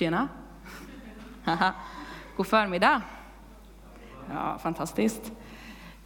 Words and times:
Tjena. 0.00 0.28
God 2.36 2.46
förmiddag. 2.46 3.02
Ja, 4.30 4.58
fantastiskt. 4.58 5.32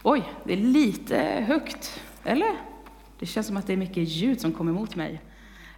Oj, 0.03 0.33
det 0.45 0.53
är 0.53 0.57
lite 0.57 1.17
högt, 1.47 2.03
eller? 2.25 2.57
Det 3.19 3.27
känns 3.27 3.47
som 3.47 3.57
att 3.57 3.67
det 3.67 3.73
är 3.73 3.77
mycket 3.77 4.09
ljud 4.09 4.41
som 4.41 4.53
kommer 4.53 4.73
emot 4.73 4.97
mig. 4.97 5.23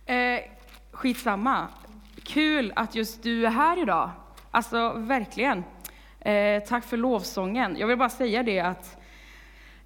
Eh, 0.07 0.41
skitsamma. 0.91 1.69
Kul 2.23 2.73
att 2.77 2.95
just 2.95 3.23
du 3.23 3.47
är 3.47 3.51
här 3.51 3.83
idag. 3.83 4.11
Alltså, 4.51 4.93
verkligen. 4.97 5.65
Eh, 6.21 6.63
tack 6.63 6.85
för 6.85 6.97
lovsången. 6.97 7.77
Jag 7.79 7.87
vill 7.87 7.99
bara 7.99 8.09
säga 8.09 8.43
det 8.43 8.61
att 8.61 8.99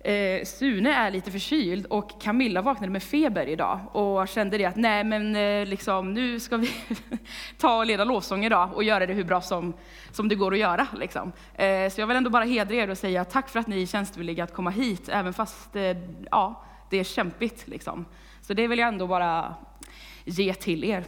Eh, 0.04 0.44
Sune 0.44 0.92
är 0.94 1.10
lite 1.10 1.30
förkyld 1.30 1.86
och 1.86 2.20
Camilla 2.20 2.62
vaknade 2.62 2.92
med 2.92 3.02
feber 3.02 3.46
idag 3.46 3.80
och 3.92 4.28
kände 4.28 4.58
det 4.58 4.64
att 4.64 4.76
nej 4.76 5.04
men 5.04 5.36
eh, 5.36 5.66
liksom, 5.66 6.14
nu 6.14 6.40
ska 6.40 6.56
vi 6.56 6.70
ta 7.58 7.78
och 7.78 7.86
leda 7.86 8.04
lovsång 8.04 8.44
idag 8.44 8.70
och 8.74 8.84
göra 8.84 9.06
det 9.06 9.14
hur 9.14 9.24
bra 9.24 9.40
som, 9.40 9.74
som 10.12 10.28
det 10.28 10.34
går 10.34 10.52
att 10.52 10.58
göra. 10.58 10.86
Liksom. 10.96 11.32
Eh, 11.54 11.90
så 11.90 12.00
jag 12.00 12.06
vill 12.06 12.16
ändå 12.16 12.30
bara 12.30 12.44
hedra 12.44 12.74
er 12.74 12.90
och 12.90 12.98
säga 12.98 13.24
tack 13.24 13.48
för 13.48 13.60
att 13.60 13.66
ni 13.66 13.82
är 13.82 13.86
tjänstvilliga 13.86 14.44
att 14.44 14.54
komma 14.54 14.70
hit, 14.70 15.08
även 15.08 15.32
fast 15.32 15.76
eh, 15.76 15.96
ja, 16.30 16.64
det 16.90 16.96
är 17.00 17.04
kämpigt. 17.04 17.68
Liksom. 17.68 18.04
Så 18.42 18.54
det 18.54 18.66
vill 18.66 18.78
jag 18.78 18.88
ändå 18.88 19.06
bara 19.06 19.54
ge 20.24 20.54
till 20.54 20.84
er. 20.84 21.04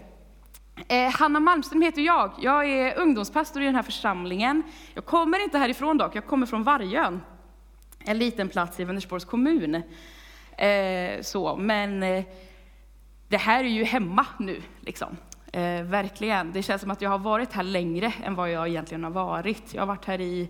Eh, 0.89 1.11
Hanna 1.11 1.41
Malmström 1.41 1.83
heter 1.83 2.03
jag. 2.03 2.33
Jag 2.41 2.69
är 2.71 2.99
ungdomspastor 2.99 3.63
i 3.63 3.67
den 3.67 3.75
här 3.75 3.83
församlingen. 3.83 4.63
Jag 4.95 5.05
kommer 5.05 5.45
inte 5.45 5.59
härifrån 5.59 5.99
dock, 5.99 6.17
jag 6.17 6.27
kommer 6.27 6.47
från 6.47 6.63
Vargön 6.63 7.21
en 8.05 8.19
liten 8.19 8.49
plats 8.49 8.81
i 8.81 8.85
Vänersborgs 8.85 9.25
kommun. 9.25 9.83
Eh, 10.57 11.21
så, 11.21 11.57
men 11.57 12.03
eh, 12.03 12.25
det 13.29 13.37
här 13.37 13.65
är 13.65 13.69
ju 13.69 13.85
hemma 13.85 14.27
nu, 14.39 14.63
liksom. 14.81 15.17
Eh, 15.53 15.83
verkligen. 15.83 16.53
Det 16.53 16.63
känns 16.63 16.83
som 16.83 16.91
att 16.91 17.03
jag 17.03 17.11
har 17.11 17.19
varit 17.19 17.53
här 17.53 17.63
längre 17.63 18.13
än 18.25 18.35
vad 18.35 18.51
jag 18.51 18.69
egentligen 18.69 19.05
har 19.05 19.11
varit. 19.11 19.75
Jag 19.75 19.83
har 19.83 19.87
varit 19.87 20.05
här 20.05 20.21
i 20.21 20.49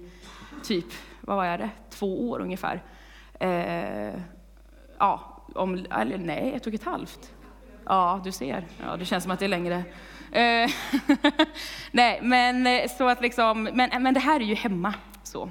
typ, 0.63 0.87
vad 1.21 1.37
var 1.37 1.59
det, 1.59 1.71
två 1.91 2.31
år 2.31 2.41
ungefär. 2.41 2.83
Eh, 3.41 4.21
ja, 4.99 5.43
om, 5.55 5.87
eller 5.91 6.19
nej, 6.19 6.53
ett 6.55 6.67
och 6.67 6.75
ett 6.75 6.85
halvt. 6.85 7.33
Ja, 7.85 8.21
du 8.25 8.33
ser. 8.33 8.65
Ja, 8.87 8.97
det 8.97 9.05
känns 9.05 9.23
som 9.25 9.33
att 9.33 9.39
det 9.39 9.47
är 9.47 9.49
längre. 9.49 9.85
Eh, 10.33 10.71
nej, 11.91 12.21
men 12.23 12.67
eh, 12.67 12.89
så 12.99 13.09
att 13.09 13.21
liksom, 13.21 13.63
men, 13.63 14.03
men 14.03 14.15
det 14.15 14.21
här 14.21 14.41
är 14.41 14.45
ju 14.45 14.55
hemma. 14.55 14.95
så. 15.23 15.51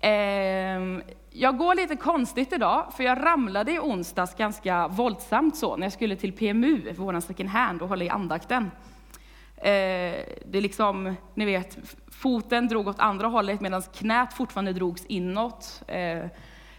Ehm, 0.00 1.02
jag 1.30 1.58
går 1.58 1.74
lite 1.74 1.96
konstigt 1.96 2.52
idag, 2.52 2.92
för 2.96 3.04
jag 3.04 3.18
ramlade 3.18 3.72
i 3.72 3.78
onsdags 3.78 4.34
ganska 4.34 4.88
våldsamt 4.88 5.56
så, 5.56 5.76
när 5.76 5.86
jag 5.86 5.92
skulle 5.92 6.16
till 6.16 6.32
PMU, 6.32 6.92
våran 6.92 7.22
second 7.22 7.48
hand, 7.48 7.82
och 7.82 7.88
hålla 7.88 8.04
i 8.04 8.08
andakten. 8.08 8.70
Ehm, 9.56 10.14
det 10.46 10.58
är 10.58 10.62
liksom, 10.62 11.14
ni 11.34 11.44
vet, 11.44 11.78
foten 12.08 12.68
drog 12.68 12.88
åt 12.88 13.00
andra 13.00 13.26
hållet 13.26 13.60
medan 13.60 13.82
knät 13.82 14.32
fortfarande 14.32 14.72
drogs 14.72 15.06
inåt. 15.06 15.82
Ehm, 15.88 16.28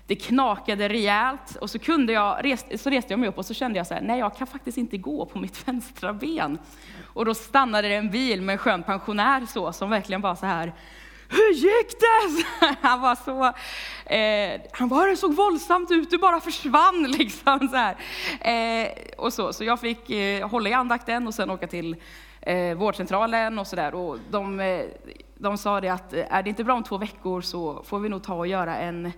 det 0.09 0.15
knakade 0.15 0.89
rejält 0.89 1.55
och 1.55 1.69
så, 1.69 1.79
kunde 1.79 2.13
jag, 2.13 2.59
så 2.79 2.89
reste 2.89 3.13
jag 3.13 3.19
mig 3.19 3.29
upp 3.29 3.37
och 3.37 3.45
så 3.45 3.53
kände 3.53 3.77
jag 3.77 3.87
så 3.87 3.93
här, 3.93 4.01
nej 4.01 4.19
jag 4.19 4.37
kan 4.37 4.47
faktiskt 4.47 4.77
inte 4.77 4.97
gå 4.97 5.25
på 5.25 5.39
mitt 5.39 5.67
vänstra 5.67 6.13
ben. 6.13 6.59
Och 7.05 7.25
då 7.25 7.33
stannade 7.33 7.87
det 7.87 7.95
en 7.95 8.11
bil 8.11 8.41
med 8.41 8.53
en 8.53 8.57
skön 8.57 8.83
pensionär 8.83 9.45
så, 9.45 9.73
som 9.73 9.89
verkligen 9.89 10.21
var 10.21 10.35
så 10.35 10.45
här, 10.45 10.73
hur 11.29 11.53
gick 11.53 11.99
det? 11.99 12.43
Han 12.81 13.01
var 13.01 13.15
så, 13.15 13.45
eh, 14.13 14.61
han 14.71 14.89
bara, 14.89 15.09
det 15.09 15.17
såg 15.17 15.35
våldsamt 15.35 15.91
ut, 15.91 16.09
du 16.09 16.17
bara 16.17 16.39
försvann 16.39 17.03
liksom. 17.17 17.69
Så, 17.69 17.75
här. 17.75 17.95
Eh, 18.41 18.91
och 19.17 19.33
så, 19.33 19.53
så 19.53 19.63
jag 19.63 19.79
fick 19.79 20.09
eh, 20.09 20.49
hålla 20.49 20.69
i 20.69 20.73
andakten 20.73 21.27
och 21.27 21.33
sen 21.33 21.49
åka 21.49 21.67
till 21.67 21.95
eh, 22.41 22.77
vårdcentralen 22.77 23.59
och 23.59 23.67
sådär. 23.67 23.95
Och 23.95 24.17
de, 24.31 24.59
eh, 24.59 24.85
de 25.37 25.57
sa 25.57 25.81
det 25.81 25.89
att 25.89 26.13
eh, 26.13 26.33
är 26.33 26.43
det 26.43 26.49
inte 26.49 26.63
bra 26.63 26.73
om 26.73 26.83
två 26.83 26.97
veckor 26.97 27.41
så 27.41 27.83
får 27.83 27.99
vi 27.99 28.09
nog 28.09 28.23
ta 28.23 28.33
och 28.33 28.47
göra 28.47 28.77
en 28.77 29.11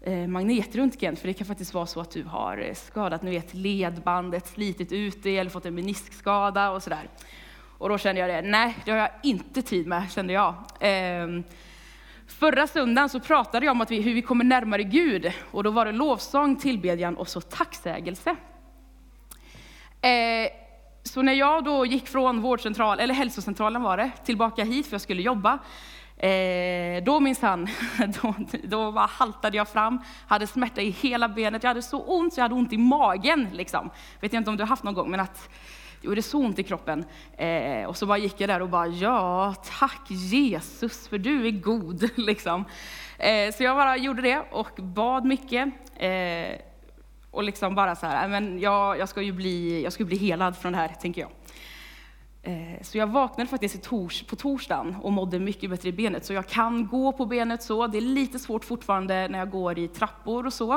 eh, 0.00 0.26
magnetröntgen, 0.26 1.16
för 1.16 1.28
det 1.28 1.34
kan 1.34 1.46
faktiskt 1.46 1.74
vara 1.74 1.86
så 1.86 2.00
att 2.00 2.10
du 2.10 2.24
har 2.24 2.58
eh, 2.58 2.74
skadat, 2.74 3.22
nu 3.22 3.30
vet 3.30 3.54
ledbandet, 3.54 4.46
slitit 4.46 4.92
ut 4.92 5.22
det 5.22 5.38
eller 5.38 5.50
fått 5.50 5.66
en 5.66 5.74
meniskskada 5.74 6.70
och 6.70 6.82
sådär. 6.82 7.08
Och 7.82 7.88
då 7.88 7.98
kände 7.98 8.20
jag 8.20 8.30
det, 8.30 8.50
nej, 8.50 8.76
det 8.84 8.90
har 8.90 8.98
jag 8.98 9.10
inte 9.22 9.62
tid 9.62 9.86
med, 9.86 10.12
kände 10.12 10.32
jag. 10.32 10.54
Ehm, 10.80 11.44
förra 12.26 12.66
söndagen 12.66 13.08
så 13.08 13.20
pratade 13.20 13.66
jag 13.66 13.72
om 13.72 13.80
att 13.80 13.90
vi, 13.90 14.00
hur 14.00 14.14
vi 14.14 14.22
kommer 14.22 14.44
närmare 14.44 14.82
Gud. 14.82 15.32
Och 15.50 15.64
då 15.64 15.70
var 15.70 15.86
det 15.86 15.92
lovsång, 15.92 16.56
tillbedjan 16.56 17.16
och 17.16 17.28
så 17.28 17.40
tacksägelse. 17.40 18.36
Ehm, 20.00 20.48
så 21.02 21.22
när 21.22 21.32
jag 21.32 21.64
då 21.64 21.86
gick 21.86 22.08
från 22.08 22.40
vårdcentral, 22.40 23.00
eller 23.00 23.14
hälsocentralen 23.14 23.82
var 23.82 23.96
det, 23.96 24.10
tillbaka 24.24 24.64
hit 24.64 24.86
för 24.86 24.94
jag 24.94 25.00
skulle 25.00 25.22
jobba, 25.22 25.58
Eh, 26.16 27.02
då 27.04 27.20
minsann, 27.20 27.68
då, 28.22 28.34
då 28.64 28.92
bara 28.92 29.06
haltade 29.06 29.56
jag 29.56 29.68
fram, 29.68 30.00
hade 30.26 30.46
smärta 30.46 30.80
i 30.80 30.90
hela 30.90 31.28
benet, 31.28 31.62
jag 31.62 31.70
hade 31.70 31.82
så 31.82 32.02
ont 32.02 32.34
så 32.34 32.40
jag 32.40 32.44
hade 32.44 32.54
ont 32.54 32.72
i 32.72 32.78
magen. 32.78 33.48
Liksom. 33.52 33.90
Vet 34.20 34.32
jag 34.32 34.40
inte 34.40 34.50
om 34.50 34.56
du 34.56 34.62
har 34.62 34.68
haft 34.68 34.82
någon 34.82 34.94
gång, 34.94 35.10
men 35.10 35.20
att 35.20 35.48
gjorde 36.02 36.16
det 36.16 36.22
så 36.22 36.38
ont 36.38 36.58
i 36.58 36.62
kroppen. 36.62 37.04
Eh, 37.36 37.84
och 37.84 37.96
så 37.96 38.06
bara 38.06 38.18
gick 38.18 38.40
jag 38.40 38.50
där 38.50 38.62
och 38.62 38.68
bara, 38.68 38.86
ja, 38.86 39.54
tack 39.78 40.10
Jesus, 40.10 41.08
för 41.08 41.18
du 41.18 41.46
är 41.46 41.50
god. 41.50 42.10
liksom. 42.16 42.64
Eh, 43.18 43.54
så 43.54 43.62
jag 43.62 43.76
bara 43.76 43.96
gjorde 43.96 44.22
det 44.22 44.42
och 44.50 44.82
bad 44.82 45.24
mycket. 45.24 45.68
Eh, 45.96 46.60
och 47.30 47.42
liksom 47.42 47.74
bara 47.74 47.96
så 47.96 48.06
här, 48.06 48.28
men 48.28 48.60
jag, 48.60 48.98
jag, 48.98 49.08
ska 49.08 49.22
ju 49.22 49.32
bli, 49.32 49.82
jag 49.82 49.92
ska 49.92 50.04
bli 50.04 50.16
helad 50.16 50.56
från 50.56 50.72
det 50.72 50.78
här, 50.78 50.88
tänker 50.88 51.20
jag. 51.20 51.30
Eh, 52.44 52.82
så 52.82 52.98
jag 52.98 53.06
vaknade 53.06 53.50
faktiskt 53.50 53.90
på 54.26 54.36
torsdagen 54.36 54.96
och 55.02 55.12
mådde 55.12 55.38
mycket 55.38 55.70
bättre 55.70 55.88
i 55.88 55.92
benet. 55.92 56.24
Så 56.24 56.32
jag 56.32 56.46
kan 56.46 56.86
gå 56.86 57.12
på 57.12 57.26
benet 57.26 57.62
så. 57.62 57.86
Det 57.86 57.98
är 57.98 58.02
lite 58.02 58.38
svårt 58.38 58.64
fortfarande 58.64 59.28
när 59.28 59.38
jag 59.38 59.50
går 59.50 59.78
i 59.78 59.88
trappor 59.88 60.46
och 60.46 60.52
så. 60.52 60.72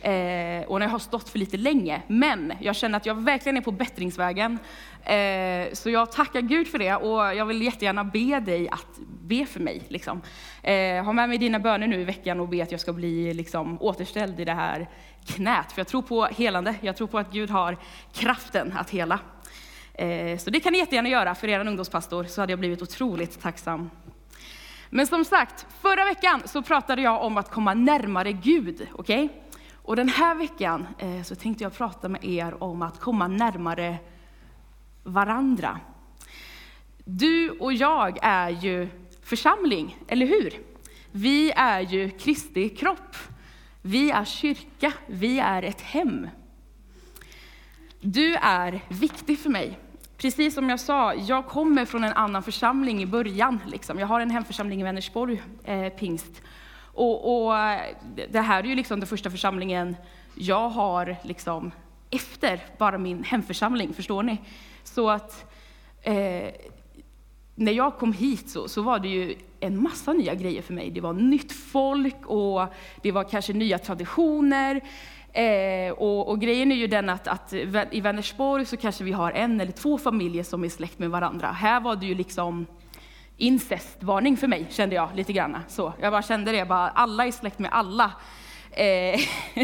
Eh, 0.00 0.62
och 0.66 0.78
när 0.78 0.80
jag 0.80 0.88
har 0.88 0.98
stått 0.98 1.28
för 1.28 1.38
lite 1.38 1.56
länge. 1.56 2.02
Men 2.06 2.52
jag 2.60 2.76
känner 2.76 2.96
att 2.96 3.06
jag 3.06 3.14
verkligen 3.14 3.56
är 3.56 3.60
på 3.60 3.70
bättringsvägen. 3.70 4.58
Eh, 5.04 5.72
så 5.72 5.90
jag 5.90 6.12
tackar 6.12 6.40
Gud 6.40 6.68
för 6.68 6.78
det 6.78 6.94
och 6.94 7.34
jag 7.34 7.46
vill 7.46 7.62
jättegärna 7.62 8.04
be 8.04 8.40
dig 8.40 8.68
att 8.68 8.98
be 9.22 9.46
för 9.46 9.60
mig. 9.60 9.82
Liksom. 9.88 10.20
Eh, 10.62 11.04
ha 11.04 11.12
med 11.12 11.28
mig 11.28 11.38
dina 11.38 11.58
böner 11.58 11.86
nu 11.86 12.00
i 12.00 12.04
veckan 12.04 12.40
och 12.40 12.48
be 12.48 12.62
att 12.62 12.72
jag 12.72 12.80
ska 12.80 12.92
bli 12.92 13.34
liksom, 13.34 13.78
återställd 13.80 14.40
i 14.40 14.44
det 14.44 14.52
här 14.52 14.88
knät. 15.26 15.72
För 15.72 15.80
jag 15.80 15.86
tror 15.86 16.02
på 16.02 16.24
helande. 16.24 16.74
Jag 16.80 16.96
tror 16.96 17.06
på 17.06 17.18
att 17.18 17.32
Gud 17.32 17.50
har 17.50 17.76
kraften 18.12 18.74
att 18.78 18.90
hela. 18.90 19.18
Eh, 19.94 20.38
så 20.38 20.50
det 20.50 20.60
kan 20.60 20.72
ni 20.72 20.78
jättegärna 20.78 21.08
göra 21.08 21.34
för 21.34 21.48
er 21.48 21.66
ungdomspastor, 21.66 22.24
så 22.24 22.40
hade 22.40 22.52
jag 22.52 22.58
blivit 22.58 22.82
otroligt 22.82 23.40
tacksam. 23.40 23.90
Men 24.90 25.06
som 25.06 25.24
sagt, 25.24 25.66
förra 25.80 26.04
veckan 26.04 26.42
så 26.44 26.62
pratade 26.62 27.02
jag 27.02 27.22
om 27.22 27.36
att 27.36 27.50
komma 27.50 27.74
närmare 27.74 28.32
Gud. 28.32 28.88
Okay? 28.94 29.28
Och 29.74 29.96
den 29.96 30.08
här 30.08 30.34
veckan 30.34 30.86
eh, 30.98 31.22
så 31.22 31.34
tänkte 31.34 31.64
jag 31.64 31.74
prata 31.74 32.08
med 32.08 32.24
er 32.24 32.62
om 32.62 32.82
att 32.82 33.00
komma 33.00 33.28
närmare 33.28 33.98
varandra. 35.02 35.80
Du 37.04 37.50
och 37.50 37.72
jag 37.72 38.18
är 38.22 38.50
ju 38.50 38.88
församling, 39.22 39.96
eller 40.08 40.26
hur? 40.26 40.52
Vi 41.12 41.52
är 41.56 41.80
ju 41.80 42.10
Kristi 42.10 42.68
kropp. 42.68 43.16
Vi 43.82 44.10
är 44.10 44.24
kyrka, 44.24 44.92
vi 45.06 45.38
är 45.38 45.62
ett 45.62 45.80
hem. 45.80 46.28
Du 48.04 48.34
är 48.34 48.80
viktig 48.88 49.38
för 49.38 49.50
mig. 49.50 49.78
Precis 50.16 50.54
som 50.54 50.70
jag 50.70 50.80
sa, 50.80 51.14
jag 51.14 51.46
kommer 51.46 51.84
från 51.84 52.04
en 52.04 52.12
annan 52.12 52.42
församling 52.42 53.02
i 53.02 53.06
början. 53.06 53.58
Liksom. 53.66 53.98
Jag 53.98 54.06
har 54.06 54.20
en 54.20 54.30
hemförsamling 54.30 54.80
i 54.80 54.84
Vänersborg, 54.84 55.42
eh, 55.64 55.88
pingst. 55.88 56.42
Och, 56.94 57.46
och, 57.46 57.54
det 58.30 58.40
här 58.40 58.62
är 58.62 58.68
ju 58.68 58.74
liksom 58.74 59.00
den 59.00 59.06
första 59.06 59.30
församlingen 59.30 59.96
jag 60.34 60.68
har 60.68 61.16
liksom 61.22 61.70
efter 62.10 62.60
bara 62.78 62.98
min 62.98 63.24
hemförsamling, 63.24 63.94
förstår 63.94 64.22
ni? 64.22 64.40
Så 64.84 65.10
att 65.10 65.54
eh, 66.02 66.50
när 67.54 67.72
jag 67.72 67.98
kom 67.98 68.12
hit 68.12 68.50
så, 68.50 68.68
så 68.68 68.82
var 68.82 68.98
det 68.98 69.08
ju 69.08 69.34
en 69.60 69.82
massa 69.82 70.12
nya 70.12 70.34
grejer 70.34 70.62
för 70.62 70.74
mig. 70.74 70.90
Det 70.90 71.00
var 71.00 71.12
nytt 71.12 71.52
folk 71.52 72.26
och 72.26 72.66
det 73.02 73.12
var 73.12 73.24
kanske 73.24 73.52
nya 73.52 73.78
traditioner. 73.78 74.80
Eh, 75.32 75.92
och, 75.92 76.28
och, 76.28 76.40
grejen 76.40 76.72
är 76.72 76.76
ju 76.76 76.86
den 76.86 77.08
att, 77.08 77.28
att, 77.28 77.52
i 77.90 78.00
Vänersborg 78.00 78.64
så 78.64 78.76
kanske 78.76 79.04
vi 79.04 79.12
har 79.12 79.30
en 79.30 79.60
eller 79.60 79.72
två 79.72 79.98
familjer 79.98 80.42
som 80.42 80.64
är 80.64 80.68
släkt 80.68 80.98
med 80.98 81.10
varandra. 81.10 81.46
Här 81.46 81.80
var 81.80 81.96
det 81.96 82.06
ju 82.06 82.14
liksom 82.14 82.66
incestvarning 83.36 84.36
för 84.36 84.48
mig, 84.48 84.66
kände 84.70 84.94
jag 84.94 85.08
lite 85.14 85.32
grann. 85.32 85.58
Så, 85.68 85.92
jag 86.00 86.12
bara 86.12 86.22
kände 86.22 86.52
det, 86.52 86.64
bara, 86.64 86.88
alla 86.88 87.26
är 87.26 87.30
släkt 87.30 87.58
med 87.58 87.70
alla. 87.72 88.12
Eh, 88.70 89.20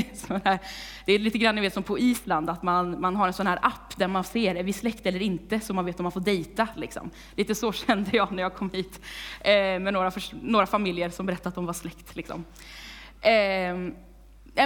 det 1.04 1.12
är 1.12 1.18
lite 1.18 1.38
grann 1.38 1.54
ni 1.54 1.60
vet, 1.60 1.74
som 1.74 1.82
på 1.82 1.98
Island, 1.98 2.50
att 2.50 2.62
man, 2.62 3.00
man 3.00 3.16
har 3.16 3.26
en 3.26 3.32
sån 3.32 3.46
här 3.46 3.58
app 3.62 3.96
där 3.96 4.08
man 4.08 4.24
ser, 4.24 4.54
är 4.54 4.62
vi 4.62 4.72
släkt 4.72 5.06
eller 5.06 5.22
inte, 5.22 5.60
så 5.60 5.74
man 5.74 5.84
vet 5.84 6.00
om 6.00 6.02
man 6.02 6.12
får 6.12 6.20
dejta. 6.20 6.68
Liksom. 6.76 7.10
Lite 7.34 7.54
så 7.54 7.72
kände 7.86 8.10
jag 8.12 8.32
när 8.32 8.42
jag 8.42 8.54
kom 8.54 8.70
hit 8.70 9.00
eh, 9.40 9.52
med 9.52 9.92
några, 9.92 10.12
några 10.42 10.66
familjer 10.66 11.10
som 11.10 11.26
berättade 11.26 11.48
att 11.48 11.54
de 11.54 11.66
var 11.66 11.72
släkt. 11.72 12.16
Liksom. 12.16 12.44
Eh, 13.20 13.92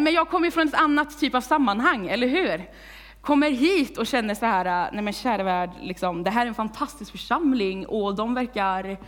men 0.01 0.13
jag 0.13 0.29
kommer 0.29 0.51
från 0.51 0.69
ett 0.69 0.75
annat 0.75 1.19
typ 1.21 1.35
av 1.35 1.41
sammanhang, 1.41 2.09
eller 2.09 2.27
hur? 2.27 2.69
kommer 3.23 3.51
hit 3.51 3.99
och 3.99 4.07
känner 4.07 4.35
så 4.35 4.47
här, 4.47 4.87
äh, 4.87 4.93
nej 4.93 5.03
men 5.03 5.13
kära 5.13 5.43
värld, 5.43 5.71
liksom, 5.81 6.23
det 6.23 6.31
här 6.31 6.43
är 6.43 6.49
en 6.49 6.55
fantastisk 6.55 7.11
församling 7.11 7.87
och 7.87 8.15
de 8.15 8.35
verkar, 8.35 8.99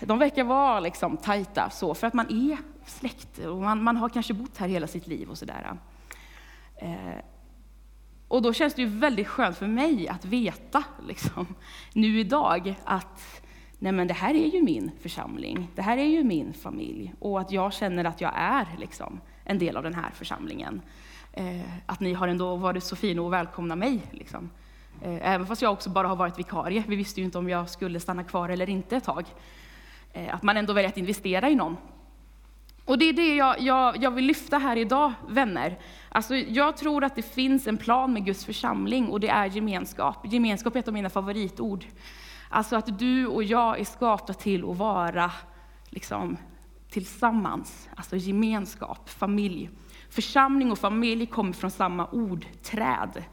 de 0.00 0.18
verkar 0.18 0.44
vara 0.44 0.80
liksom 0.80 1.16
tajta 1.16 1.70
så, 1.70 1.94
för 1.94 2.06
att 2.06 2.14
man 2.14 2.26
är 2.30 2.58
släkt 2.86 3.38
och 3.38 3.62
man, 3.62 3.82
man 3.82 3.96
har 3.96 4.08
kanske 4.08 4.34
bott 4.34 4.56
här 4.58 4.68
hela 4.68 4.86
sitt 4.86 5.06
liv 5.06 5.30
och 5.30 5.38
sådär. 5.38 5.78
Eh, 6.76 7.08
äh. 7.08 7.18
och 8.28 8.42
då 8.42 8.52
känns 8.52 8.74
det 8.74 8.82
ju 8.82 8.88
väldigt 8.88 9.28
skönt 9.28 9.58
för 9.58 9.66
mig 9.66 10.08
att 10.08 10.24
veta, 10.24 10.84
liksom, 11.08 11.46
nu 11.92 12.20
idag, 12.20 12.74
att 12.84 13.43
nej 13.84 13.92
men 13.92 14.08
det 14.08 14.14
här 14.14 14.34
är 14.34 14.46
ju 14.46 14.62
min 14.62 14.90
församling, 15.00 15.68
det 15.74 15.82
här 15.82 15.98
är 15.98 16.04
ju 16.04 16.24
min 16.24 16.52
familj, 16.52 17.14
och 17.18 17.40
att 17.40 17.52
jag 17.52 17.72
känner 17.72 18.04
att 18.04 18.20
jag 18.20 18.32
är 18.36 18.66
liksom, 18.78 19.20
en 19.44 19.58
del 19.58 19.76
av 19.76 19.82
den 19.82 19.94
här 19.94 20.10
församlingen. 20.14 20.82
Eh, 21.32 21.60
att 21.86 22.00
ni 22.00 22.12
har 22.12 22.28
ändå 22.28 22.56
varit 22.56 22.84
så 22.84 22.96
fina 22.96 23.22
och 23.22 23.32
välkomna 23.32 23.76
mig. 23.76 24.00
Liksom. 24.10 24.50
Eh, 25.02 25.32
även 25.32 25.46
fast 25.46 25.62
jag 25.62 25.72
också 25.72 25.90
bara 25.90 26.08
har 26.08 26.16
varit 26.16 26.38
vikarie. 26.38 26.84
Vi 26.88 26.96
visste 26.96 27.20
ju 27.20 27.24
inte 27.24 27.38
om 27.38 27.48
jag 27.48 27.70
skulle 27.70 28.00
stanna 28.00 28.24
kvar 28.24 28.48
eller 28.48 28.70
inte 28.70 28.96
ett 28.96 29.04
tag. 29.04 29.24
Eh, 30.12 30.34
att 30.34 30.42
man 30.42 30.56
ändå 30.56 30.72
väljer 30.72 30.90
att 30.90 30.98
investera 30.98 31.50
i 31.50 31.54
någon. 31.54 31.76
Och 32.84 32.98
det 32.98 33.08
är 33.08 33.12
det 33.12 33.36
jag, 33.36 33.60
jag, 33.60 34.02
jag 34.02 34.10
vill 34.10 34.24
lyfta 34.24 34.58
här 34.58 34.76
idag, 34.76 35.12
vänner. 35.28 35.78
Alltså, 36.08 36.34
jag 36.36 36.76
tror 36.76 37.04
att 37.04 37.16
det 37.16 37.34
finns 37.34 37.66
en 37.66 37.76
plan 37.76 38.12
med 38.12 38.24
Guds 38.24 38.44
församling 38.44 39.08
och 39.08 39.20
det 39.20 39.28
är 39.28 39.46
gemenskap. 39.46 40.32
Gemenskap 40.32 40.74
är 40.76 40.80
ett 40.80 40.88
av 40.88 40.94
mina 40.94 41.10
favoritord. 41.10 41.84
Alltså 42.54 42.76
att 42.76 42.98
du 42.98 43.26
och 43.26 43.44
jag 43.44 43.80
är 43.80 43.84
skapta 43.84 44.34
till 44.34 44.70
att 44.70 44.76
vara 44.76 45.32
liksom, 45.84 46.36
tillsammans, 46.90 47.88
alltså 47.96 48.16
gemenskap, 48.16 49.08
familj. 49.10 49.70
Församling 50.10 50.72
och 50.72 50.78
familj 50.78 51.26
kommer 51.26 51.52
från 51.52 51.70
samma 51.70 52.08
ord, 52.10 52.46
träd. 52.62 53.24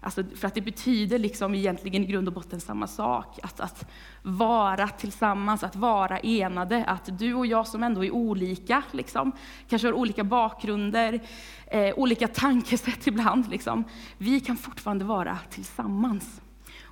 Alltså 0.00 0.24
för 0.36 0.46
att 0.46 0.54
det 0.54 0.60
betyder 0.60 1.18
liksom 1.18 1.54
egentligen 1.54 2.04
i 2.04 2.06
grund 2.06 2.28
och 2.28 2.34
botten 2.34 2.60
samma 2.60 2.86
sak. 2.86 3.38
Att, 3.42 3.60
att 3.60 3.90
vara 4.22 4.88
tillsammans, 4.88 5.64
att 5.64 5.76
vara 5.76 6.18
enade. 6.18 6.84
Att 6.84 7.18
du 7.18 7.34
och 7.34 7.46
jag 7.46 7.66
som 7.66 7.82
ändå 7.82 8.04
är 8.04 8.10
olika, 8.10 8.82
liksom, 8.90 9.32
kanske 9.68 9.88
har 9.88 9.92
olika 9.92 10.24
bakgrunder, 10.24 11.20
eh, 11.66 11.94
olika 11.96 12.28
tankesätt 12.28 13.06
ibland. 13.06 13.50
Liksom, 13.50 13.84
vi 14.18 14.40
kan 14.40 14.56
fortfarande 14.56 15.04
vara 15.04 15.38
tillsammans. 15.50 16.40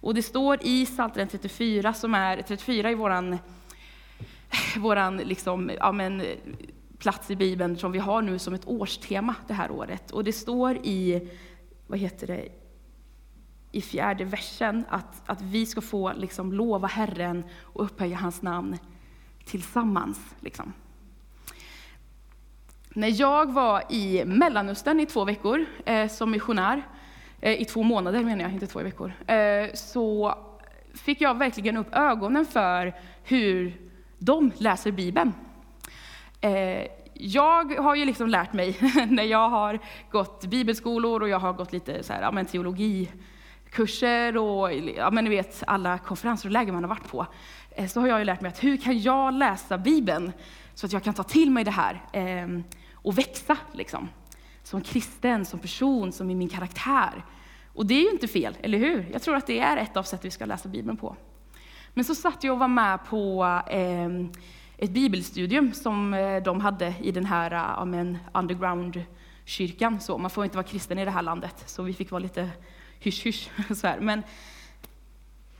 Och 0.00 0.14
det 0.14 0.22
står 0.22 0.58
i 0.62 0.86
Psaltaren 0.86 1.28
34, 1.28 1.94
som 1.94 2.14
är 2.14 2.42
34 2.42 2.90
i 2.90 2.94
våran, 2.94 3.38
våran 4.76 5.16
liksom, 5.16 5.70
ja 5.78 5.92
men, 5.92 6.22
plats 6.98 7.30
i 7.30 7.36
Bibeln 7.36 7.76
som 7.76 7.92
vi 7.92 7.98
har 7.98 8.22
nu 8.22 8.38
som 8.38 8.54
ett 8.54 8.68
årstema 8.68 9.34
det 9.46 9.54
här 9.54 9.70
året. 9.70 10.10
Och 10.10 10.24
det 10.24 10.32
står 10.32 10.76
i, 10.76 11.28
vad 11.86 11.98
heter 11.98 12.26
det, 12.26 12.48
i 13.72 13.80
fjärde 13.80 14.24
versen 14.24 14.84
att, 14.88 15.22
att 15.26 15.42
vi 15.42 15.66
ska 15.66 15.80
få 15.80 16.12
liksom 16.12 16.52
lova 16.52 16.88
Herren 16.88 17.44
och 17.62 17.84
upphöja 17.84 18.16
hans 18.16 18.42
namn 18.42 18.78
tillsammans. 19.44 20.20
Liksom. 20.40 20.72
När 22.88 23.20
jag 23.20 23.52
var 23.52 23.82
i 23.92 24.24
Mellanöstern 24.24 25.00
i 25.00 25.06
två 25.06 25.24
veckor 25.24 25.64
eh, 25.84 26.08
som 26.08 26.30
missionär, 26.30 26.76
eh, 26.76 26.82
Eh, 27.40 27.60
i 27.60 27.64
två 27.64 27.82
månader 27.82 28.24
menar 28.24 28.42
jag, 28.42 28.52
inte 28.52 28.66
två 28.66 28.82
veckor, 28.82 29.12
eh, 29.26 29.72
så 29.74 30.34
fick 30.94 31.20
jag 31.20 31.38
verkligen 31.38 31.76
upp 31.76 31.86
ögonen 31.92 32.46
för 32.46 32.94
hur 33.22 33.80
de 34.18 34.52
läser 34.56 34.92
Bibeln. 34.92 35.32
Eh, 36.40 36.86
jag 37.14 37.74
har 37.78 37.94
ju 37.94 38.04
liksom 38.04 38.28
lärt 38.28 38.52
mig 38.52 38.76
när 39.08 39.22
jag 39.22 39.48
har 39.48 39.78
gått 40.10 40.44
bibelskolor 40.44 41.22
och 41.22 41.28
jag 41.28 41.38
har 41.38 41.52
gått 41.52 41.72
lite 41.72 42.02
så 42.02 42.12
här, 42.12 42.22
ja, 42.22 42.30
men 42.30 42.46
teologikurser 42.46 44.36
och 44.36 44.72
ja, 44.74 45.10
men 45.10 45.24
ni 45.24 45.30
vet, 45.30 45.62
alla 45.66 45.98
konferenser 45.98 46.48
och 46.48 46.52
läger 46.52 46.72
man 46.72 46.84
har 46.84 46.88
varit 46.88 47.08
på, 47.08 47.26
så 47.88 48.00
har 48.00 48.08
jag 48.08 48.18
ju 48.18 48.24
lärt 48.24 48.40
mig 48.40 48.48
att 48.48 48.64
hur 48.64 48.76
kan 48.76 48.98
jag 49.00 49.34
läsa 49.34 49.78
Bibeln 49.78 50.32
så 50.74 50.86
att 50.86 50.92
jag 50.92 51.04
kan 51.04 51.14
ta 51.14 51.22
till 51.22 51.50
mig 51.50 51.64
det 51.64 51.70
här 51.70 52.02
och 52.94 53.18
växa 53.18 53.56
liksom. 53.72 54.08
Som 54.68 54.80
kristen, 54.80 55.44
som 55.44 55.60
person, 55.60 56.12
som 56.12 56.30
i 56.30 56.34
min 56.34 56.48
karaktär. 56.48 57.24
Och 57.74 57.86
det 57.86 57.94
är 57.94 58.02
ju 58.02 58.10
inte 58.10 58.28
fel, 58.28 58.56
eller 58.62 58.78
hur? 58.78 59.08
Jag 59.12 59.22
tror 59.22 59.36
att 59.36 59.46
det 59.46 59.58
är 59.58 59.76
ett 59.76 59.96
av 59.96 60.02
sätt 60.02 60.24
vi 60.24 60.30
ska 60.30 60.44
läsa 60.44 60.68
Bibeln 60.68 60.96
på. 60.96 61.16
Men 61.94 62.04
så 62.04 62.14
satt 62.14 62.44
jag 62.44 62.52
och 62.52 62.58
var 62.58 62.68
med 62.68 63.04
på 63.04 63.44
eh, 63.66 64.08
ett 64.76 64.90
bibelstudium 64.90 65.72
som 65.72 66.14
eh, 66.14 66.42
de 66.42 66.60
hade 66.60 66.94
i 67.02 67.12
den 67.12 67.24
här 67.24 67.52
uh, 67.82 68.16
underground-kyrkan. 68.32 70.00
Så 70.00 70.18
man 70.18 70.30
får 70.30 70.44
inte 70.44 70.56
vara 70.56 70.66
kristen 70.66 70.98
i 70.98 71.04
det 71.04 71.10
här 71.10 71.22
landet, 71.22 71.62
så 71.66 71.82
vi 71.82 71.92
fick 71.92 72.10
vara 72.10 72.22
lite 72.22 72.50
hysch-hysch. 73.00 73.50
Men, 74.00 74.22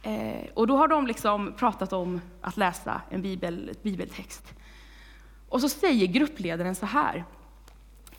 eh, 0.03 0.51
och 0.55 0.67
då 0.67 0.77
har 0.77 0.89
de 0.89 1.07
liksom 1.07 1.55
pratat 1.57 1.93
om 1.93 2.21
att 2.41 2.57
läsa 2.57 3.01
en 3.11 3.23
bibel, 3.23 3.71
bibeltext. 3.83 4.55
Och 5.49 5.61
så 5.61 5.69
säger 5.69 6.07
gruppledaren 6.07 6.75
så 6.75 6.87
här. 6.87 7.25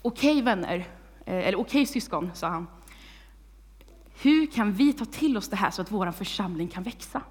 Okej 0.02 0.32
okay, 0.32 0.42
vänner, 0.42 0.78
eh, 1.26 1.48
eller 1.48 1.60
okej 1.60 1.62
okay, 1.62 1.86
syskon, 1.86 2.32
sa 2.34 2.48
han. 2.48 2.68
Hur 4.22 4.46
kan 4.46 4.74
vi 4.74 4.94
ta 4.94 5.06
till 5.06 5.38
oss 5.38 5.50
det 5.50 5.56
här 5.56 5.72
så 5.72 5.82
att 5.82 5.92
vår 5.92 6.12
församling 6.12 6.68
kan 6.68 6.84
växa? 6.84 7.22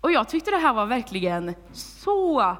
Och 0.00 0.12
jag 0.12 0.28
tyckte 0.28 0.50
det 0.50 0.56
här 0.56 0.74
var 0.74 0.86
verkligen 0.86 1.54
så 1.72 2.56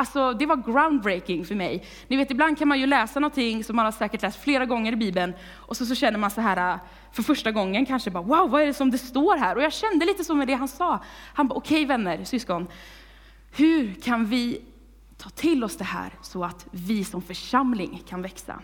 Alltså, 0.00 0.32
det 0.32 0.46
var 0.46 0.56
groundbreaking 0.56 1.44
för 1.44 1.54
mig. 1.54 1.84
Ni 2.08 2.16
vet, 2.16 2.30
ibland 2.30 2.58
kan 2.58 2.68
man 2.68 2.80
ju 2.80 2.86
läsa 2.86 3.20
någonting 3.20 3.64
som 3.64 3.76
man 3.76 3.84
har 3.84 3.92
säkert 3.92 4.22
läst 4.22 4.42
flera 4.42 4.64
gånger 4.66 4.92
i 4.92 4.96
Bibeln, 4.96 5.34
och 5.54 5.76
så, 5.76 5.86
så 5.86 5.94
känner 5.94 6.18
man 6.18 6.30
så 6.30 6.40
här 6.40 6.72
eh, 6.72 6.80
för 7.12 7.22
första 7.22 7.52
gången 7.52 7.86
kanske 7.86 8.10
bara, 8.10 8.22
wow, 8.22 8.50
vad 8.50 8.62
är 8.62 8.66
det 8.66 8.74
som 8.74 8.90
det 8.90 8.98
står 8.98 9.36
här? 9.36 9.56
Och 9.56 9.62
jag 9.62 9.72
kände 9.72 10.06
lite 10.06 10.24
så 10.24 10.34
med 10.34 10.48
det 10.48 10.54
han 10.54 10.68
sa. 10.68 10.98
Han 11.34 11.48
bara, 11.48 11.54
okej 11.54 11.76
okay, 11.76 11.86
vänner, 11.86 12.24
syskon, 12.24 12.68
hur 13.56 13.94
kan 13.94 14.26
vi 14.26 14.62
ta 15.20 15.30
till 15.30 15.64
oss 15.64 15.76
det 15.76 15.84
här 15.84 16.12
så 16.22 16.44
att 16.44 16.66
vi 16.70 17.04
som 17.04 17.22
församling 17.22 18.02
kan 18.08 18.22
växa? 18.22 18.62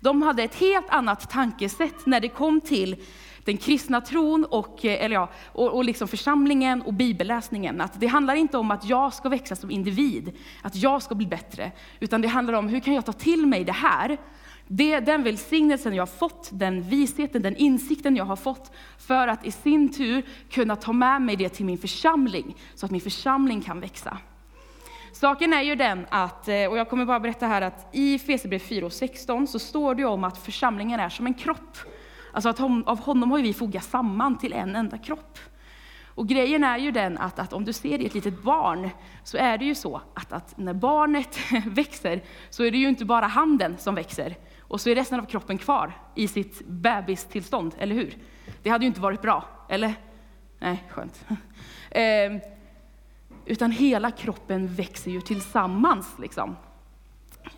De 0.00 0.22
hade 0.22 0.42
ett 0.42 0.54
helt 0.54 0.90
annat 0.90 1.30
tankesätt 1.30 2.06
när 2.06 2.20
det 2.20 2.28
kom 2.28 2.60
till 2.60 2.96
den 3.44 3.56
kristna 3.56 4.00
tron 4.00 4.44
och, 4.44 4.84
eh, 4.84 5.04
eller 5.04 5.14
ja, 5.14 5.30
och, 5.52 5.76
och 5.76 5.84
liksom 5.84 6.08
församlingen 6.08 6.82
och 6.82 6.94
bibelläsningen. 6.94 7.80
Att 7.80 8.00
det 8.00 8.06
handlar 8.06 8.34
inte 8.34 8.58
om 8.58 8.70
att 8.70 8.84
jag 8.84 9.14
ska 9.14 9.28
växa 9.28 9.56
som 9.56 9.70
individ, 9.70 10.32
att 10.62 10.76
jag 10.76 11.02
ska 11.02 11.14
bli 11.14 11.26
bättre, 11.26 11.72
utan 12.00 12.22
det 12.22 12.28
handlar 12.28 12.54
om 12.54 12.68
hur 12.68 12.80
kan 12.80 12.94
jag 12.94 13.06
ta 13.06 13.12
till 13.12 13.46
mig 13.46 13.64
det 13.64 13.72
här 13.72 14.18
det, 14.66 15.00
den 15.00 15.22
välsignelsen 15.22 15.94
jag 15.94 16.02
har 16.02 16.06
fått, 16.06 16.50
den 16.52 16.82
visheten, 16.82 17.42
den 17.42 17.56
insikten 17.56 18.16
jag 18.16 18.24
har 18.24 18.36
fått, 18.36 18.72
för 18.98 19.28
att 19.28 19.46
i 19.46 19.50
sin 19.50 19.92
tur 19.92 20.22
kunna 20.50 20.76
ta 20.76 20.92
med 20.92 21.22
mig 21.22 21.36
det 21.36 21.48
till 21.48 21.66
min 21.66 21.78
församling, 21.78 22.56
så 22.74 22.86
att 22.86 22.92
min 22.92 23.00
församling 23.00 23.60
kan 23.60 23.80
växa. 23.80 24.18
Saken 25.12 25.52
är 25.52 25.62
ju 25.62 25.74
den 25.74 26.06
att, 26.10 26.48
eh, 26.48 26.66
och 26.66 26.78
jag 26.78 26.88
kommer 26.88 27.04
bara 27.04 27.20
berätta 27.20 27.46
här 27.46 27.62
att 27.62 27.88
i 27.92 28.18
Fesebrev 28.18 28.58
4 28.58 28.86
och 28.86 28.92
16 28.92 29.46
så 29.46 29.58
står 29.58 29.94
det 29.94 30.04
om 30.04 30.24
att 30.24 30.38
församlingen 30.38 31.00
är 31.00 31.08
som 31.08 31.26
en 31.26 31.34
kropp. 31.34 31.78
Alltså 32.32 32.48
att 32.48 32.60
av 32.60 33.00
honom 33.00 33.30
har 33.30 33.38
vi 33.38 33.54
fogat 33.54 33.84
samman 33.84 34.38
till 34.38 34.52
en 34.52 34.76
enda 34.76 34.98
kropp. 34.98 35.38
Och 36.14 36.28
grejen 36.28 36.64
är 36.64 36.78
ju 36.78 36.90
den 36.90 37.18
att, 37.18 37.38
att 37.38 37.52
om 37.52 37.64
du 37.64 37.72
ser 37.72 38.00
i 38.00 38.06
ett 38.06 38.14
litet 38.14 38.42
barn, 38.42 38.90
så 39.24 39.36
är 39.36 39.58
det 39.58 39.64
ju 39.64 39.74
så 39.74 40.00
att, 40.14 40.32
att 40.32 40.58
när 40.58 40.74
barnet 40.74 41.38
växer, 41.66 42.22
så 42.50 42.64
är 42.64 42.70
det 42.70 42.78
ju 42.78 42.88
inte 42.88 43.04
bara 43.04 43.26
handen 43.26 43.78
som 43.78 43.94
växer, 43.94 44.36
och 44.60 44.80
så 44.80 44.90
är 44.90 44.94
resten 44.94 45.20
av 45.20 45.24
kroppen 45.24 45.58
kvar 45.58 45.92
i 46.14 46.28
sitt 46.28 46.66
bebistillstånd, 46.66 47.74
eller 47.78 47.94
hur? 47.94 48.14
Det 48.62 48.70
hade 48.70 48.84
ju 48.84 48.88
inte 48.88 49.00
varit 49.00 49.22
bra, 49.22 49.44
eller? 49.68 49.94
Nej, 50.58 50.84
skönt. 50.90 51.24
Ehm, 51.90 52.40
utan 53.52 53.70
hela 53.70 54.10
kroppen 54.10 54.74
växer 54.74 55.10
ju 55.10 55.20
tillsammans. 55.20 56.18
Liksom. 56.18 56.56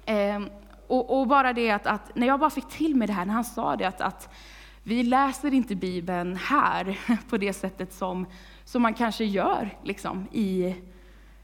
Eh, 0.04 0.40
och, 0.86 1.20
och, 1.20 1.26
bara 1.26 1.52
det 1.52 1.70
att, 1.70 1.86
att, 1.86 2.16
när 2.16 2.26
jag 2.26 2.40
bara 2.40 2.50
fick 2.50 2.68
till 2.68 2.94
mig 2.94 3.06
det 3.06 3.12
här, 3.12 3.24
när 3.24 3.34
han 3.34 3.44
sa 3.44 3.76
det, 3.76 3.84
att, 3.84 4.00
att 4.00 4.34
vi 4.82 5.02
läser 5.02 5.54
inte 5.54 5.74
Bibeln 5.74 6.36
här 6.36 7.00
på 7.30 7.36
det 7.36 7.52
sättet 7.52 7.92
som, 7.92 8.26
som 8.64 8.82
man 8.82 8.94
kanske 8.94 9.24
gör 9.24 9.78
liksom, 9.82 10.26
i, 10.32 10.74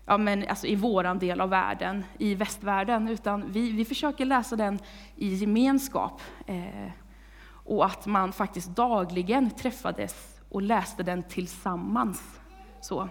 ja, 0.06 0.18
men, 0.18 0.48
alltså, 0.48 0.66
i 0.66 0.74
våran 0.74 1.18
del 1.18 1.40
av 1.40 1.48
världen, 1.48 2.04
i 2.18 2.34
västvärlden, 2.34 3.08
utan 3.08 3.52
vi, 3.52 3.70
vi 3.70 3.84
försöker 3.84 4.24
läsa 4.24 4.56
den 4.56 4.78
i 5.16 5.34
gemenskap. 5.34 6.20
Eh, 6.46 6.90
och 7.46 7.86
att 7.86 8.06
man 8.06 8.32
faktiskt 8.32 8.68
dagligen 8.68 9.50
träffades 9.50 10.40
och 10.48 10.62
läste 10.62 11.02
den 11.02 11.22
tillsammans. 11.22 12.40
Så. 12.80 13.08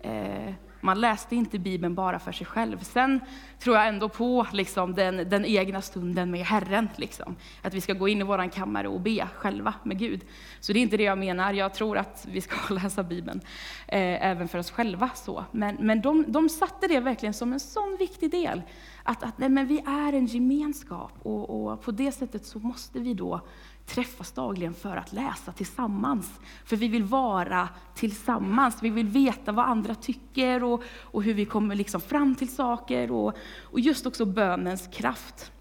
Eh, 0.00 0.54
man 0.86 1.00
läste 1.00 1.36
inte 1.36 1.58
Bibeln 1.58 1.94
bara 1.94 2.18
för 2.18 2.32
sig 2.32 2.46
själv. 2.46 2.78
Sen 2.82 3.20
tror 3.58 3.76
jag 3.76 3.88
ändå 3.88 4.08
på 4.08 4.46
liksom, 4.52 4.94
den, 4.94 5.16
den 5.28 5.44
egna 5.44 5.82
stunden 5.82 6.30
med 6.30 6.40
Herren. 6.40 6.88
Liksom. 6.96 7.36
Att 7.62 7.74
vi 7.74 7.80
ska 7.80 7.92
gå 7.92 8.08
in 8.08 8.20
i 8.20 8.24
vår 8.24 8.50
kammare 8.50 8.88
och 8.88 9.00
be 9.00 9.28
själva 9.34 9.74
med 9.82 9.98
Gud. 9.98 10.20
Så 10.60 10.72
det 10.72 10.78
är 10.78 10.82
inte 10.82 10.96
det 10.96 11.02
jag 11.02 11.18
menar. 11.18 11.52
Jag 11.52 11.74
tror 11.74 11.98
att 11.98 12.26
vi 12.30 12.40
ska 12.40 12.74
läsa 12.74 13.02
Bibeln 13.02 13.40
eh, 13.88 14.26
även 14.26 14.48
för 14.48 14.58
oss 14.58 14.70
själva. 14.70 15.10
Så. 15.14 15.44
Men, 15.50 15.76
men 15.80 16.00
de, 16.00 16.24
de 16.28 16.48
satte 16.48 16.86
det 16.86 17.00
verkligen 17.00 17.34
som 17.34 17.52
en 17.52 17.60
sån 17.60 17.96
viktig 17.98 18.30
del. 18.30 18.62
Att, 19.02 19.22
att 19.22 19.38
nej, 19.38 19.48
men 19.48 19.66
vi 19.66 19.78
är 19.78 20.12
en 20.12 20.26
gemenskap 20.26 21.12
och, 21.22 21.50
och 21.50 21.82
på 21.82 21.90
det 21.90 22.12
sättet 22.12 22.46
så 22.46 22.58
måste 22.58 22.98
vi 22.98 23.14
då 23.14 23.40
träffas 23.86 24.32
dagligen 24.32 24.74
för 24.74 24.96
att 24.96 25.12
läsa 25.12 25.52
tillsammans. 25.52 26.40
För 26.64 26.76
vi 26.76 26.88
vill 26.88 27.04
vara 27.04 27.68
tillsammans, 27.94 28.82
vi 28.82 28.90
vill 28.90 29.08
veta 29.08 29.52
vad 29.52 29.64
andra 29.64 29.94
tycker 29.94 30.64
och, 30.64 30.82
och 30.88 31.22
hur 31.22 31.34
vi 31.34 31.44
kommer 31.44 31.74
liksom 31.74 32.00
fram 32.00 32.34
till 32.34 32.54
saker 32.54 33.10
och, 33.10 33.36
och 33.62 33.80
just 33.80 34.06
också 34.06 34.24
bönens 34.24 34.88
kraft. 34.92 35.52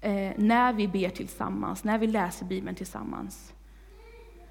Eh, 0.00 0.32
när 0.36 0.72
vi 0.72 0.88
ber 0.88 1.08
tillsammans, 1.08 1.84
när 1.84 1.98
vi 1.98 2.06
läser 2.06 2.46
Bibeln 2.46 2.76
tillsammans. 2.76 3.49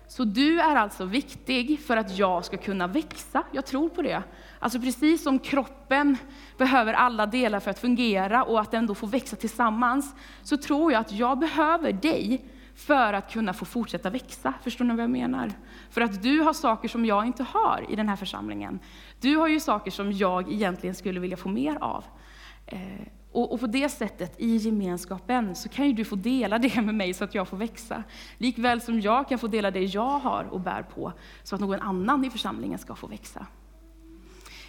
Så 0.10 0.24
du 0.24 0.60
är 0.60 0.76
alltså 0.76 1.06
viktig 1.06 1.80
för 1.80 1.98
att 1.98 2.18
jag 2.18 2.46
ska 2.46 2.58
kunna 2.58 2.88
växa. 2.88 3.44
Jag 3.52 3.66
tror 3.66 3.90
på 3.90 4.02
det. 4.02 4.24
Alltså 4.60 4.80
precis 4.80 5.24
som 5.24 5.40
kroppen 5.40 6.18
behöver 6.58 6.94
alla 6.94 7.26
delar 7.26 7.60
för 7.60 7.72
att 7.72 7.80
fungera 7.80 8.44
och 8.44 8.60
att 8.60 8.72
den 8.72 8.88
då 8.88 8.96
får 8.96 9.08
växa 9.08 9.36
tillsammans, 9.36 10.16
så 10.44 10.58
tror 10.58 10.92
jag 10.92 11.00
att 11.00 11.12
jag 11.12 11.40
behöver 11.40 11.94
dig 11.94 12.46
för 12.76 13.14
att 13.14 13.32
kunna 13.32 13.54
få 13.54 13.66
fortsätta 13.66 14.10
växa. 14.10 14.54
Förstår 14.64 14.86
ni 14.86 14.94
vad 14.94 15.04
jag 15.04 15.10
menar? 15.10 15.52
För 15.90 16.02
att 16.02 16.24
du 16.24 16.40
har 16.40 16.54
saker 16.54 16.90
som 16.90 17.06
jag 17.06 17.26
inte 17.26 17.44
har 17.44 17.86
i 17.90 17.96
den 17.96 18.10
här 18.10 18.16
församlingen. 18.16 18.80
Du 19.22 19.36
har 19.36 19.48
ju 19.48 19.60
saker 19.60 19.92
som 19.92 20.12
jag 20.12 20.52
egentligen 20.52 20.96
skulle 20.96 21.20
vilja 21.20 21.38
få 21.38 21.50
mer 21.50 21.78
av. 21.82 22.04
Eh, 22.66 22.80
och, 23.32 23.54
och, 23.54 23.60
på 23.60 23.68
det 23.68 23.90
sättet, 23.90 24.34
i 24.38 24.56
gemenskapen, 24.56 25.56
så 25.56 25.70
kan 25.70 25.88
ju 25.88 25.94
du 25.94 26.06
få 26.06 26.16
dela 26.16 26.60
det 26.60 26.82
med 26.82 26.96
mig 26.96 27.14
så 27.14 27.24
att 27.24 27.36
jag 27.36 27.48
får 27.48 27.58
växa. 27.58 28.04
Likväl 28.38 28.82
som 28.82 29.02
jag 29.02 29.30
kan 29.30 29.40
få 29.40 29.48
dela 29.48 29.72
det 29.72 29.84
jag 29.84 30.20
har 30.20 30.44
och 30.44 30.60
bär 30.60 30.82
på, 30.82 31.14
så 31.44 31.56
att 31.56 31.62
någon 31.62 31.80
annan 31.80 32.26
i 32.26 32.30
församlingen 32.30 32.80
ska 32.80 32.96
få 32.96 33.08
växa. 33.08 33.46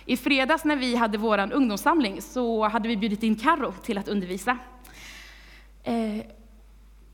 I 0.04 0.16
fredags 0.16 0.64
när 0.64 0.76
vi 0.76 0.96
hade 0.96 1.18
vår 1.18 1.52
ungdomssamling 1.52 2.22
så 2.22 2.68
hade 2.68 2.88
vi 2.88 2.96
bjudit 2.96 3.22
in 3.22 3.36
Karo 3.36 3.72
till 3.82 3.98
att 3.98 4.08
undervisa. 4.08 4.58
Eh, 5.82 6.24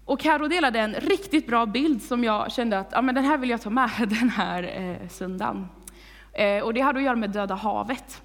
och 0.05 0.21
Karo 0.21 0.49
delade 0.49 0.81
en 0.81 0.95
riktigt 0.95 1.47
bra 1.47 1.67
bild 1.67 2.03
som 2.03 2.25
jag 2.25 2.53
kände 2.53 2.79
att 2.79 2.89
ja, 2.93 3.03
men 3.03 3.15
den 3.15 3.25
här 3.25 3.39
vill 3.39 3.51
jag 3.51 3.61
ta 3.61 3.71
med 3.71 3.91
den 3.99 4.31
här 4.31 4.63
eh, 4.63 5.09
söndagen. 5.09 5.69
Eh, 6.33 6.63
och 6.63 6.75
det 6.75 6.81
hade 6.81 6.99
att 6.99 7.05
göra 7.05 7.17
med 7.17 7.31
Döda 7.31 7.55
havet. 7.55 8.23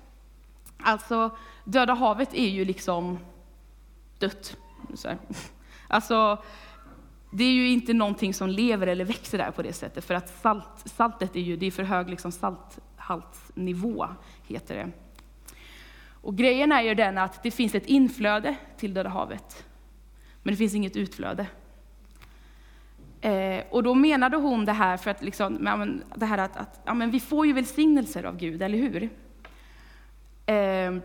Alltså, 0.83 1.31
Döda 1.71 1.93
havet 1.93 2.33
är 2.33 2.49
ju 2.49 2.65
liksom 2.65 3.19
dött. 4.19 4.57
Alltså, 5.87 6.43
det 7.31 7.43
är 7.43 7.51
ju 7.51 7.69
inte 7.69 7.93
någonting 7.93 8.33
som 8.33 8.49
lever 8.49 8.87
eller 8.87 9.05
växer 9.05 9.37
där 9.37 9.51
på 9.51 9.61
det 9.61 9.73
sättet, 9.73 10.05
för 10.05 10.13
att 10.13 10.41
salt, 10.41 10.67
saltet 10.85 11.35
är 11.35 11.39
ju 11.39 11.55
det 11.57 11.65
är 11.65 11.71
för 11.71 11.83
hög 11.83 12.09
liksom 12.09 12.31
salthaltsnivå, 12.31 14.07
heter 14.47 14.75
det. 14.75 14.91
Och 16.21 16.35
grejen 16.37 16.71
är 16.71 16.81
ju 16.81 16.95
den 16.95 17.17
att 17.17 17.43
det 17.43 17.51
finns 17.51 17.75
ett 17.75 17.85
inflöde 17.85 18.55
till 18.77 18.93
Döda 18.93 19.09
havet, 19.09 19.65
men 20.43 20.53
det 20.53 20.57
finns 20.57 20.73
inget 20.73 20.95
utflöde. 20.95 21.47
Eh, 23.21 23.63
och 23.69 23.83
då 23.83 23.93
menade 23.93 24.37
hon 24.37 24.65
det 24.65 24.73
här 24.73 24.97
för 24.97 25.11
att, 25.11 25.21
liksom, 25.23 25.53
men, 25.53 26.03
det 26.15 26.25
här 26.25 26.37
att, 26.37 26.57
att 26.57 26.81
ja, 26.85 26.93
men 26.93 27.11
vi 27.11 27.19
får 27.19 27.45
ju 27.47 27.53
välsignelser 27.53 28.23
av 28.23 28.37
Gud, 28.37 28.61
eller 28.61 28.77
hur? 28.77 29.09
Eh, 30.45 31.01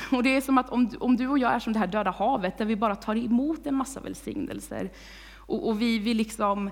och 0.10 0.22
det 0.22 0.36
är 0.36 0.40
som 0.40 0.58
att 0.58 0.70
om, 0.70 0.90
om 1.00 1.16
du 1.16 1.28
och 1.28 1.38
jag 1.38 1.52
är 1.52 1.58
som 1.58 1.72
det 1.72 1.78
här 1.78 1.86
döda 1.86 2.10
havet, 2.10 2.58
där 2.58 2.64
vi 2.64 2.76
bara 2.76 2.96
tar 2.96 3.16
emot 3.16 3.66
en 3.66 3.74
massa 3.74 4.00
välsignelser, 4.00 4.90
och, 5.36 5.68
och 5.68 5.82
vi, 5.82 5.98
vi, 5.98 6.14
liksom, 6.14 6.70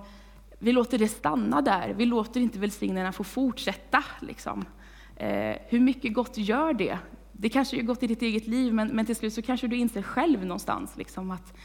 vi 0.59 0.73
låter 0.73 0.99
det 0.99 1.09
stanna 1.09 1.61
där, 1.61 1.95
vi 1.97 2.07
låter 2.07 2.41
inte 2.41 2.59
välsignelserna 2.59 3.13
få 3.13 3.25
fortsätta. 3.25 4.05
Liksom. 4.21 4.65
Eh, 5.17 5.57
hur 5.69 5.81
mycket 5.81 6.15
gott 6.15 6.39
gör 6.39 6.73
det? 6.73 6.99
Det 7.33 7.49
kanske 7.49 7.77
är 7.77 7.83
gott 7.83 8.03
i 8.03 8.07
ditt 8.07 8.23
eget 8.23 8.47
liv, 8.47 8.75
men, 8.75 8.89
men 8.89 9.07
till 9.07 9.17
slut 9.17 9.35
så 9.35 9.43
kanske 9.43 9.67
du 9.67 9.77
inser 9.77 10.03
själv 10.03 10.45
någonstans 10.45 10.97
liksom, 10.97 11.31
att, 11.31 11.57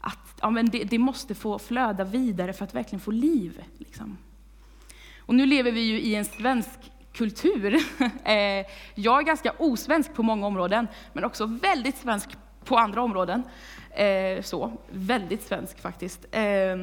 att 0.00 0.38
ja, 0.40 0.50
men 0.50 0.66
det, 0.66 0.84
det, 0.84 0.98
måste 0.98 1.34
få 1.34 1.58
flöda 1.58 2.04
vidare 2.04 2.52
för 2.52 2.64
att 2.64 2.74
verkligen 2.74 3.00
få 3.00 3.10
liv. 3.10 3.64
Liksom. 3.78 4.18
Och 5.18 5.34
nu 5.34 5.46
lever 5.46 5.72
vi 5.72 5.80
ju 5.80 6.00
i 6.00 6.14
en 6.14 6.24
svensk 6.24 6.91
kultur. 7.12 7.78
Eh, 8.24 8.66
jag 8.94 9.18
är 9.18 9.22
ganska 9.22 9.52
osvensk 9.58 10.14
på 10.14 10.22
många 10.22 10.46
områden, 10.46 10.88
men 11.12 11.24
också 11.24 11.46
väldigt 11.46 11.96
svensk 11.96 12.28
på 12.64 12.76
andra 12.76 13.02
områden. 13.02 13.42
Eh, 13.90 14.42
så, 14.42 14.72
väldigt 14.90 15.42
svensk 15.42 15.80
faktiskt. 15.80 16.26
Eh, 16.30 16.76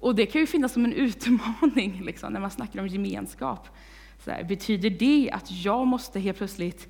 och 0.00 0.14
det 0.14 0.26
kan 0.26 0.40
ju 0.40 0.46
finnas 0.46 0.72
som 0.72 0.84
en 0.84 0.92
utmaning 0.92 2.02
liksom, 2.04 2.32
när 2.32 2.40
man 2.40 2.50
snackar 2.50 2.80
om 2.80 2.86
gemenskap. 2.86 3.68
Så 4.24 4.30
här, 4.30 4.44
betyder 4.44 4.90
det 4.90 5.30
att 5.32 5.50
jag 5.50 5.86
måste 5.86 6.20
helt 6.20 6.38
plötsligt 6.38 6.88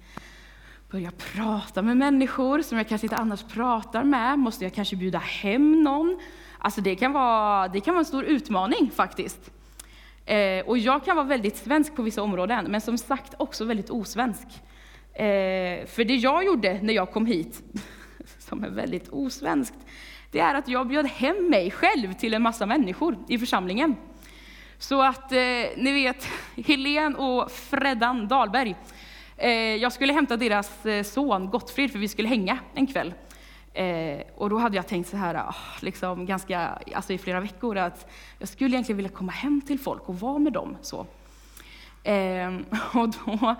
börja 0.91 1.11
prata 1.11 1.83
med 1.83 1.97
människor 1.97 2.63
som 2.63 2.79
jag 2.79 2.89
kanske 2.89 3.05
inte 3.05 3.17
annars 3.17 3.45
pratar 3.45 4.05
med? 4.05 4.39
Måste 4.39 4.65
jag 4.65 4.75
kanske 4.75 4.97
bjuda 4.97 5.19
hem 5.19 5.83
någon? 5.83 6.21
Alltså 6.59 6.81
det 6.81 6.97
kan 6.97 7.13
vara, 7.13 7.69
det 7.69 7.81
kan 7.81 7.95
vara 7.95 8.01
en 8.01 8.07
stor 8.07 8.25
utmaning 8.25 8.91
faktiskt. 8.95 9.51
Eh, 10.29 10.67
och 10.67 10.79
jag 10.79 11.05
kan 11.05 11.17
vara 11.17 11.27
väldigt 11.27 11.57
svensk 11.57 11.97
på 11.97 12.03
vissa 12.03 12.23
områden, 12.23 12.65
men 12.71 12.81
som 12.81 12.99
sagt 12.99 13.35
också 13.37 13.65
väldigt 13.65 13.91
osvensk. 13.91 14.47
Eh, 15.13 15.87
för 15.87 16.05
det 16.05 16.15
jag 16.15 16.45
gjorde 16.45 16.81
när 16.83 16.95
jag 16.95 17.13
kom 17.13 17.27
hit, 17.27 17.63
som 18.39 18.65
är 18.65 18.69
väldigt 18.69 19.09
osvenskt, 19.09 19.79
det 20.31 20.41
är 20.41 20.55
att 20.55 20.69
jag 20.69 20.89
bjöd 20.89 21.07
hem 21.07 21.51
mig 21.51 21.71
själv 21.71 22.13
till 22.13 22.35
en 22.35 22.43
massa 22.43 22.67
människor 22.67 23.19
i 23.29 23.39
församlingen. 23.39 23.97
Så 24.79 25.03
att, 25.03 25.33
eh, 25.33 25.39
ni 25.77 25.93
vet, 25.93 26.29
Helen 26.67 27.17
och 27.17 27.51
Freddan 27.51 28.29
Dahlberg, 28.29 28.77
eh, 29.37 29.51
jag 29.53 29.93
skulle 29.93 30.13
hämta 30.13 30.37
deras 30.37 30.87
eh, 30.87 31.03
son 31.03 31.51
Gottfrid, 31.51 31.93
för 31.93 31.99
vi 31.99 32.09
skulle 32.09 32.29
hänga 32.29 32.59
en 32.75 32.87
kväll. 32.87 33.15
Eh, 33.79 34.23
och 34.35 34.51
då 34.51 34.59
hade 34.59 34.77
jag 34.77 34.87
tänkt 34.87 35.09
så 35.09 35.17
här, 35.17 35.35
ah, 35.35 35.55
liksom 35.81 36.27
ganska, 36.27 36.79
alltså 36.95 37.13
i 37.13 37.19
flera 37.19 37.41
veckor, 37.41 37.77
att 37.77 38.11
jag 38.39 38.49
skulle 38.49 38.71
egentligen 38.71 38.97
vilja 38.97 39.11
komma 39.11 39.33
hem 39.33 39.61
till 39.61 39.79
folk 39.79 40.09
och 40.09 40.21
vara 40.21 40.39
med 40.39 40.53
dem. 40.53 40.77
Så. 40.83 41.07
Eh, 42.03 42.57
och 42.95 43.09
då, 43.09 43.55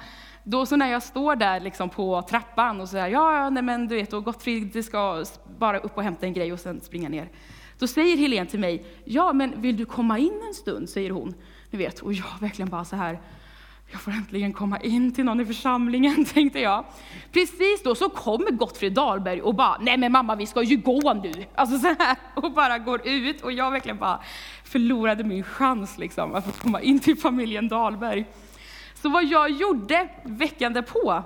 då 0.45 0.67
så 0.67 0.77
när 0.77 0.91
jag 0.91 1.03
står 1.03 1.37
där 1.37 1.61
liksom 1.61 1.91
på 1.91 2.23
trappan 2.23 2.81
och 2.81 2.89
säger, 2.89 3.09
ja, 3.09 3.51
nej 3.51 3.63
men 3.63 3.89
du 3.89 3.97
vet, 3.97 4.13
och 4.13 4.25
Gottfrid 4.25 4.85
ska 4.85 5.25
bara 5.59 5.79
upp 5.79 5.97
och 5.97 6.03
hämta 6.03 6.27
en 6.27 6.33
grej 6.33 6.53
och 6.53 6.61
sen 6.61 6.81
springa 6.81 7.09
ner. 7.09 7.29
Då 7.79 7.87
säger 7.87 8.17
Helene 8.17 8.51
till 8.51 8.61
mig, 8.61 8.85
ja 9.05 9.33
men 9.33 9.63
vill 9.63 9.77
du 9.77 9.85
komma 9.85 10.19
in 10.19 10.43
en 10.49 10.55
stund, 10.55 10.89
säger 10.89 11.11
hon. 11.11 11.35
Ni 11.71 11.79
vet, 11.79 12.01
och 12.01 12.13
jag 12.13 12.41
verkligen 12.41 12.69
bara 12.69 12.85
så 12.85 12.97
här, 12.97 13.21
jag 13.91 14.01
får 14.01 14.11
äntligen 14.11 14.53
komma 14.53 14.81
in 14.81 15.15
till 15.15 15.25
någon 15.25 15.41
i 15.41 15.45
församlingen, 15.45 16.25
tänkte 16.35 16.61
jag. 16.61 16.85
Precis 17.33 17.83
då 17.85 17.95
så 17.95 18.09
kommer 18.09 18.51
Gottfrid 18.51 18.93
Dahlberg 18.93 19.43
och 19.43 19.55
bara, 19.55 19.79
nej 19.81 19.97
men 19.97 20.13
mamma 20.13 20.35
vi 20.35 20.47
ska 20.47 20.63
ju 20.63 20.77
gå 20.77 21.13
nu. 21.13 21.45
Alltså 21.55 21.79
så 21.79 21.87
här, 21.99 22.17
och 22.35 22.53
bara 22.53 22.79
går 22.79 23.09
ut 23.09 23.43
och 23.43 23.53
jag 23.53 23.71
verkligen 23.71 23.99
bara 23.99 24.21
förlorade 24.65 25.25
min 25.25 25.45
chans 25.45 25.99
liksom 25.99 26.35
att 26.35 26.45
få 26.45 26.53
komma 26.63 26.81
in 26.81 27.01
till 27.01 27.17
familjen 27.17 27.69
Dahlberg. 27.69 28.25
Så 28.95 29.09
vad 29.09 29.25
jag 29.25 29.51
gjorde 29.51 30.09
veckan 30.25 30.73
därpå, 30.73 31.23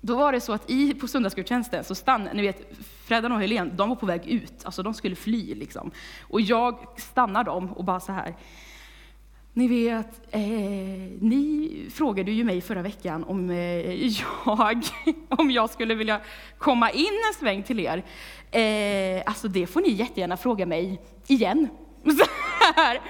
då 0.00 0.16
var 0.16 0.32
det 0.32 0.40
så 0.40 0.52
att 0.52 0.70
i, 0.70 0.94
på 0.94 1.08
söndagsgudstjänsten 1.08 1.84
så 1.84 1.94
stannade, 1.94 2.34
ni 2.34 2.42
vet, 2.42 2.76
Freddan 3.06 3.32
och 3.32 3.40
Helene, 3.40 3.70
de 3.74 3.88
var 3.88 3.96
på 3.96 4.06
väg 4.06 4.26
ut, 4.26 4.64
alltså 4.64 4.82
de 4.82 4.94
skulle 4.94 5.16
fly 5.16 5.54
liksom. 5.54 5.90
Och 6.22 6.40
jag 6.40 6.78
stannar 6.96 7.44
dem 7.44 7.72
och 7.72 7.84
bara 7.84 8.00
så 8.00 8.12
här, 8.12 8.34
ni 9.56 9.68
vet, 9.68 10.20
eh, 10.30 10.40
ni 11.20 11.70
frågade 11.94 12.30
ju 12.30 12.44
mig 12.44 12.60
förra 12.60 12.82
veckan 12.82 13.24
om, 13.24 13.50
eh, 13.50 14.06
jag, 14.46 14.82
om 15.28 15.50
jag 15.50 15.70
skulle 15.70 15.94
vilja 15.94 16.20
komma 16.58 16.90
in 16.90 17.20
en 17.28 17.34
sväng 17.40 17.62
till 17.62 17.80
er. 17.80 18.04
Eh, 18.50 19.22
alltså 19.26 19.48
det 19.48 19.66
får 19.66 19.80
ni 19.80 19.88
jättegärna 19.90 20.36
fråga 20.36 20.66
mig 20.66 21.00
igen. 21.26 21.68
Så 22.04 22.24
här. 22.76 23.00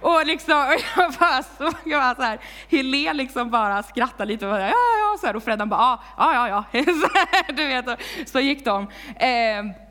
Och 0.00 0.26
liksom, 0.26 0.54
jag 0.96 1.12
bara, 1.12 1.42
såg 1.42 1.74
jag 1.84 2.00
bara 2.00 2.14
så 2.14 2.22
här, 2.22 2.38
Helene 2.70 3.12
liksom 3.12 3.50
bara 3.50 3.82
skrattade 3.82 4.32
lite 4.32 4.46
och 4.46 4.52
bara, 4.52 4.68
ja, 4.68 4.74
ja, 5.00 5.16
så 5.20 5.26
här, 5.26 5.36
och 5.36 5.42
Freddan 5.42 5.68
bara, 5.68 5.98
ja, 6.16 6.34
ja, 6.34 6.48
ja, 6.48 6.84
så, 6.84 7.08
här, 7.14 7.52
du 7.52 7.66
vet, 7.66 8.00
så 8.28 8.40
gick 8.40 8.64
de. 8.64 8.82
Eh, 9.16 9.85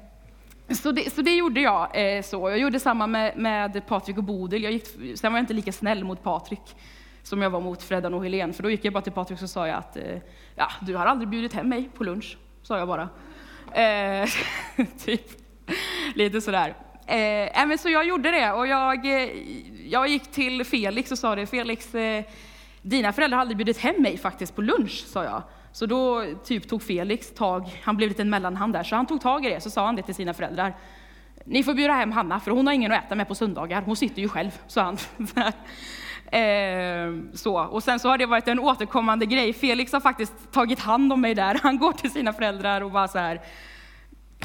så 0.70 0.92
det, 0.92 1.14
så 1.14 1.22
det 1.22 1.36
gjorde 1.36 1.62
jag. 1.62 1.90
Eh, 1.94 2.22
så. 2.22 2.50
Jag 2.50 2.60
gjorde 2.60 2.80
samma 2.80 3.08
med, 3.08 3.38
med 3.38 3.88
Patrik 3.88 4.18
och 4.18 4.24
Bodil. 4.24 4.64
Jag 4.64 4.72
gick, 4.72 4.88
sen 5.16 5.32
var 5.32 5.40
jag 5.40 5.44
inte 5.44 5.54
lika 5.54 5.72
snäll 5.72 6.04
mot 6.04 6.24
Patrik 6.24 6.76
som 7.24 7.42
jag 7.42 7.50
var 7.50 7.62
mot 7.62 7.84
Freddan 7.84 8.14
och 8.14 8.24
Helen. 8.24 8.54
För 8.54 8.64
då 8.64 8.70
gick 8.70 8.86
jag 8.86 8.94
bara 8.94 9.04
till 9.04 9.12
Patrik 9.14 9.42
och 9.42 9.50
sa 9.50 9.68
jag 9.68 9.78
att 9.78 9.98
eh, 9.98 10.18
ja, 10.56 10.72
du 10.82 10.96
har 10.96 11.06
aldrig 11.06 11.30
bjudit 11.30 11.54
hem 11.54 11.70
mig 11.70 11.90
på 11.94 12.04
lunch, 12.04 12.38
sa 12.62 12.78
jag 12.78 12.88
bara. 12.88 13.10
Eh, 13.74 14.30
typ. 15.06 15.22
Lite 16.16 16.42
sådär. 16.42 16.76
Eh, 17.08 17.68
men 17.68 17.78
så 17.78 17.90
jag 17.90 18.08
gjorde 18.08 18.32
det 18.32 18.52
och 18.52 18.68
jag, 18.68 19.06
eh, 19.06 19.30
jag 19.86 20.08
gick 20.08 20.32
till 20.32 20.64
Felix 20.64 21.12
och 21.12 21.18
sa 21.18 21.36
det, 21.36 21.46
Felix, 21.46 21.96
eh, 21.96 22.24
dina 22.82 23.14
föräldrar 23.14 23.36
har 23.38 23.42
aldrig 23.42 23.58
bjudit 23.58 23.78
hem 23.78 24.02
mig 24.02 24.18
faktiskt 24.18 24.56
på 24.56 24.62
lunch, 24.62 25.06
sa 25.08 25.24
jag. 25.24 25.44
Så 25.76 25.86
då 25.86 26.24
typ 26.46 26.70
tog 26.70 26.84
Felix 26.84 27.34
tag, 27.34 27.80
han 27.84 27.98
blev 27.98 28.10
lite 28.10 28.22
en 28.22 28.30
mellanhand 28.30 28.74
där, 28.74 28.84
så 28.84 28.96
han 28.96 29.06
tog 29.06 29.22
tag 29.22 29.46
i 29.46 29.50
det, 29.50 29.62
så 29.62 29.70
sa 29.70 29.86
han 29.86 29.96
det 29.96 30.02
till 30.02 30.16
sina 30.16 30.34
föräldrar. 30.34 30.78
Ni 31.46 31.64
får 31.64 31.74
bjuda 31.74 31.94
hem 31.94 32.12
Hanna, 32.12 32.40
för 32.40 32.52
hon 32.52 32.68
har 32.68 32.74
ingen 32.74 32.92
att 32.92 33.06
äta 33.06 33.16
med 33.16 33.28
på 33.28 33.36
söndagar, 33.36 33.82
hon 33.82 33.96
sitter 33.96 34.22
ju 34.22 34.30
själv, 34.30 34.52
sa 34.68 34.82
han. 34.82 34.98
Ehm, 36.32 37.30
så. 37.34 37.58
Och 37.58 37.84
sen 37.84 38.00
så 38.00 38.10
har 38.10 38.18
det 38.18 38.26
varit 38.26 38.48
en 38.48 38.60
återkommande 38.60 39.26
grej. 39.26 39.54
Felix 39.54 39.94
har 39.94 40.00
faktiskt 40.00 40.52
tagit 40.52 40.80
hand 40.80 41.14
om 41.14 41.22
mig 41.22 41.36
där. 41.36 41.60
Han 41.64 41.78
går 41.78 41.92
till 41.92 42.12
sina 42.12 42.34
föräldrar 42.34 42.82
och 42.82 42.92
bara 42.92 43.08
så 43.08 43.18
här, 43.18 43.42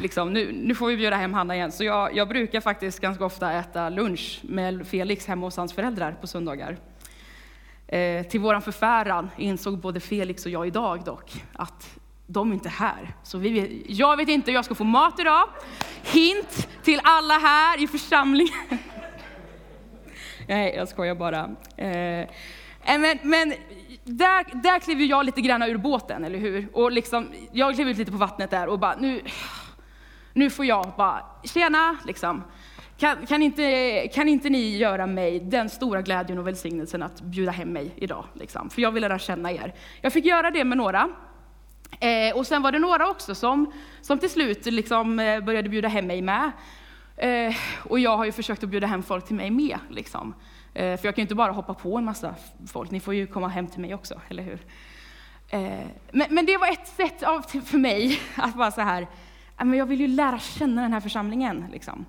liksom, 0.00 0.32
nu, 0.32 0.52
nu 0.52 0.74
får 0.74 0.86
vi 0.86 0.96
bjuda 0.96 1.16
hem 1.16 1.34
Hanna 1.34 1.56
igen. 1.56 1.72
Så 1.72 1.84
jag, 1.84 2.16
jag 2.16 2.28
brukar 2.28 2.60
faktiskt 2.60 3.00
ganska 3.00 3.24
ofta 3.24 3.52
äta 3.52 3.88
lunch 3.88 4.40
med 4.42 4.86
Felix 4.86 5.26
hemma 5.26 5.46
hos 5.46 5.56
hans 5.56 5.72
föräldrar 5.72 6.12
på 6.20 6.26
söndagar. 6.26 6.76
Eh, 7.92 8.26
till 8.26 8.40
vår 8.40 8.60
förfäran 8.60 9.30
insåg 9.36 9.78
både 9.78 10.00
Felix 10.00 10.46
och 10.46 10.52
jag 10.52 10.66
idag 10.66 11.04
dock 11.04 11.32
att 11.52 11.98
de 12.26 12.50
är 12.50 12.54
inte 12.54 12.68
här. 12.68 13.14
Så 13.22 13.38
vi, 13.38 13.82
jag 13.88 14.16
vet 14.16 14.28
inte 14.28 14.50
hur 14.50 14.54
jag 14.56 14.64
ska 14.64 14.74
få 14.74 14.84
mat 14.84 15.20
idag. 15.20 15.48
Hint 16.02 16.68
till 16.82 17.00
alla 17.04 17.34
här 17.34 17.82
i 17.82 17.86
församlingen. 17.86 18.54
Nej, 20.48 20.74
jag 20.76 20.88
skojar 20.88 21.14
bara. 21.14 21.50
Eh, 21.76 22.20
eh, 22.20 22.26
men, 22.84 23.18
men 23.22 23.54
där, 24.04 24.62
där 24.62 24.78
klev 24.78 25.00
jag 25.00 25.26
lite 25.26 25.40
grann 25.40 25.62
ur 25.62 25.76
båten, 25.76 26.24
eller 26.24 26.38
hur? 26.38 26.68
Och 26.72 26.92
liksom, 26.92 27.28
jag 27.52 27.74
klev 27.74 27.88
ut 27.88 27.98
lite 27.98 28.10
på 28.12 28.18
vattnet 28.18 28.50
där 28.50 28.66
och 28.66 28.78
bara, 28.78 28.96
nu, 28.96 29.20
nu 30.32 30.50
får 30.50 30.64
jag 30.64 30.92
bara, 30.96 31.24
tjena, 31.44 31.96
liksom. 32.06 32.44
Kan, 33.00 33.26
kan, 33.26 33.42
inte, 33.42 34.08
kan 34.14 34.28
inte 34.28 34.50
ni 34.50 34.76
göra 34.76 35.06
mig 35.06 35.40
den 35.40 35.68
stora 35.68 36.02
glädjen 36.02 36.38
och 36.38 36.46
välsignelsen 36.46 37.02
att 37.02 37.20
bjuda 37.20 37.52
hem 37.52 37.68
mig 37.68 37.92
idag? 37.96 38.24
Liksom? 38.34 38.70
För 38.70 38.82
jag 38.82 38.92
vill 38.92 39.00
lära 39.00 39.18
känna 39.18 39.52
er. 39.52 39.74
Jag 40.00 40.12
fick 40.12 40.24
göra 40.24 40.50
det 40.50 40.64
med 40.64 40.78
några. 40.78 41.08
Eh, 42.00 42.36
och 42.36 42.46
sen 42.46 42.62
var 42.62 42.72
det 42.72 42.78
några 42.78 43.10
också 43.10 43.34
som, 43.34 43.72
som 44.00 44.18
till 44.18 44.30
slut 44.30 44.66
liksom, 44.66 45.18
eh, 45.18 45.40
började 45.40 45.68
bjuda 45.68 45.88
hem 45.88 46.06
mig 46.06 46.22
med. 46.22 46.52
Eh, 47.16 47.54
och 47.84 47.98
jag 47.98 48.16
har 48.16 48.24
ju 48.24 48.32
försökt 48.32 48.64
att 48.64 48.70
bjuda 48.70 48.86
hem 48.86 49.02
folk 49.02 49.26
till 49.26 49.36
mig 49.36 49.50
med. 49.50 49.78
Liksom. 49.90 50.34
Eh, 50.74 50.96
för 50.96 51.06
jag 51.06 51.14
kan 51.14 51.22
ju 51.22 51.22
inte 51.22 51.34
bara 51.34 51.52
hoppa 51.52 51.74
på 51.74 51.98
en 51.98 52.04
massa 52.04 52.34
folk, 52.72 52.90
ni 52.90 53.00
får 53.00 53.14
ju 53.14 53.26
komma 53.26 53.48
hem 53.48 53.66
till 53.66 53.80
mig 53.80 53.94
också, 53.94 54.20
eller 54.28 54.42
hur? 54.42 54.58
Eh, 55.48 55.86
men, 56.12 56.26
men, 56.30 56.46
det 56.46 56.56
var 56.56 56.68
ett 56.68 56.88
sätt 56.88 57.22
av, 57.22 57.40
för 57.40 57.78
mig 57.78 58.20
att 58.36 58.56
vara 58.56 58.70
så 58.70 58.80
här, 58.80 59.06
men 59.56 59.74
jag 59.74 59.86
vill 59.86 60.00
ju 60.00 60.06
lära 60.06 60.38
känna 60.38 60.82
den 60.82 60.92
här 60.92 61.00
församlingen. 61.00 61.66
Liksom. 61.72 62.06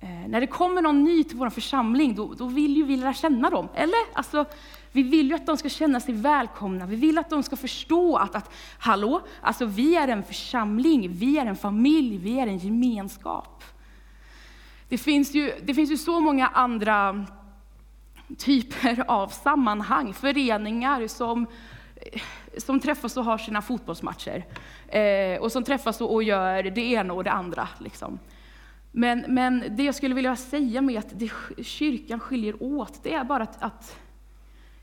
Eh, 0.00 0.28
när 0.28 0.40
det 0.40 0.46
kommer 0.46 0.82
någon 0.82 1.04
ny 1.04 1.24
till 1.24 1.36
vår 1.36 1.50
församling, 1.50 2.14
då, 2.14 2.34
då, 2.34 2.46
vill 2.46 2.76
ju 2.76 2.84
vi 2.84 2.96
lära 2.96 3.14
känna 3.14 3.50
dem. 3.50 3.68
Eller? 3.74 3.98
Alltså, 4.12 4.44
vi 4.92 5.02
vill 5.02 5.28
ju 5.28 5.34
att 5.34 5.46
de 5.46 5.56
ska 5.56 5.68
känna 5.68 6.00
sig 6.00 6.14
välkomna. 6.14 6.86
Vi 6.86 6.96
vill 6.96 7.18
att 7.18 7.30
de 7.30 7.42
ska 7.42 7.56
förstå 7.56 8.16
att, 8.16 8.34
att 8.34 8.50
hallå, 8.78 9.20
alltså 9.40 9.66
vi 9.66 9.96
är 9.96 10.08
en 10.08 10.22
församling, 10.22 11.12
vi 11.12 11.38
är 11.38 11.46
en 11.46 11.56
familj, 11.56 12.16
vi 12.16 12.40
är 12.40 12.46
en 12.46 12.58
gemenskap. 12.58 13.64
Det 14.88 14.98
finns 14.98 15.34
ju, 15.34 15.52
det 15.62 15.74
finns 15.74 15.90
ju 15.90 15.96
så 15.96 16.20
många 16.20 16.46
andra 16.46 17.26
typer 18.38 19.04
av 19.08 19.28
sammanhang, 19.28 20.14
föreningar 20.14 21.06
som, 21.06 21.46
eh, 21.96 22.20
som 22.56 22.80
träffas 22.80 23.16
och 23.16 23.24
har 23.24 23.38
sina 23.38 23.62
fotbollsmatcher. 23.62 24.44
Eh, 24.88 25.40
och 25.40 25.52
som 25.52 25.64
träffas 25.64 26.00
och, 26.00 26.22
gör 26.22 26.62
det 26.62 26.80
ena 26.80 27.12
och 27.12 27.24
det 27.24 27.32
andra. 27.32 27.68
Liksom. 27.78 28.18
Men, 28.92 29.24
men 29.28 29.64
det 29.76 29.82
jag 29.82 29.94
skulle 29.94 30.14
vilja 30.14 30.36
säga 30.36 30.82
med 30.82 30.98
att 30.98 31.18
det, 31.18 31.30
kyrkan 31.62 32.20
skiljer 32.20 32.62
åt, 32.62 33.02
det 33.02 33.14
är 33.14 33.24
bara 33.24 33.42
att, 33.42 33.62
att 33.62 33.98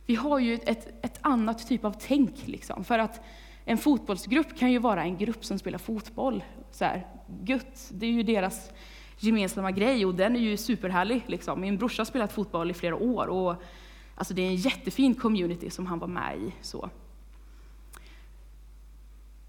vi 0.05 0.15
har 0.15 0.39
ju 0.39 0.53
ett, 0.53 1.05
ett 1.05 1.19
annat 1.21 1.67
typ 1.67 1.85
av 1.85 1.95
tänk. 1.99 2.47
Liksom. 2.47 2.83
För 2.83 2.99
att 2.99 3.21
en 3.65 3.77
fotbollsgrupp 3.77 4.57
kan 4.57 4.71
ju 4.71 4.79
vara 4.79 5.03
en 5.03 5.17
grupp 5.17 5.45
som 5.45 5.59
spelar 5.59 5.77
fotboll. 5.77 6.43
Så 6.71 6.85
här, 6.85 7.07
gött, 7.45 7.89
det 7.93 8.05
är 8.05 8.11
ju 8.11 8.23
deras 8.23 8.71
gemensamma 9.19 9.71
grej 9.71 10.05
och 10.05 10.15
den 10.15 10.35
är 10.35 10.39
ju 10.39 10.57
superhärlig. 10.57 11.23
Liksom. 11.27 11.61
Min 11.61 11.77
brorsa 11.77 12.01
har 12.01 12.05
spelat 12.05 12.31
fotboll 12.31 12.71
i 12.71 12.73
flera 12.73 12.95
år 12.95 13.27
och 13.27 13.55
alltså, 14.15 14.33
det 14.33 14.41
är 14.41 14.47
en 14.47 14.55
jättefin 14.55 15.15
community 15.15 15.69
som 15.69 15.85
han 15.85 15.99
var 15.99 16.07
med 16.07 16.37
i. 16.37 16.53
Så. 16.61 16.89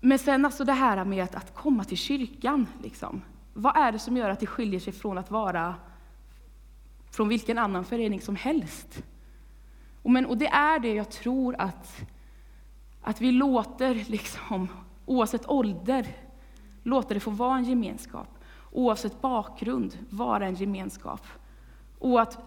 Men 0.01 0.19
sen 0.19 0.45
alltså 0.45 0.65
det 0.65 0.73
här 0.73 1.05
med 1.05 1.25
att, 1.25 1.35
att 1.35 1.55
komma 1.55 1.85
till 1.85 1.99
kyrkan. 1.99 2.67
Liksom. 2.83 3.23
Vad 3.59 3.77
är 3.77 3.93
det 3.93 3.99
som 3.99 4.17
gör 4.17 4.31
att 4.31 4.41
det 4.41 4.47
skiljer 4.47 4.81
sig 4.81 4.93
från 4.93 5.19
att 5.19 5.31
vara 5.31 5.75
från 7.11 7.29
vilken 7.29 7.59
annan 7.59 7.85
förening 7.85 8.21
som 8.21 8.37
helst? 8.37 9.03
Och, 10.03 10.11
men, 10.11 10.27
och 10.27 10.39
det 10.39 10.47
är 10.47 10.79
det 10.79 10.95
jag 10.95 11.11
tror 11.11 11.57
att, 11.59 12.03
att 13.01 13.21
vi 13.21 13.33
låter, 13.33 13.95
liksom, 13.95 14.69
oavsett 15.07 15.49
ålder, 15.49 16.07
låter 16.83 17.15
det 17.15 17.21
få 17.21 17.31
vara 17.31 17.57
en 17.57 17.65
gemenskap. 17.65 18.29
Oavsett 18.73 19.21
bakgrund, 19.21 19.99
vara 20.11 20.47
en 20.47 20.55
gemenskap. 20.55 21.27
Och 21.99 22.21
att, 22.21 22.39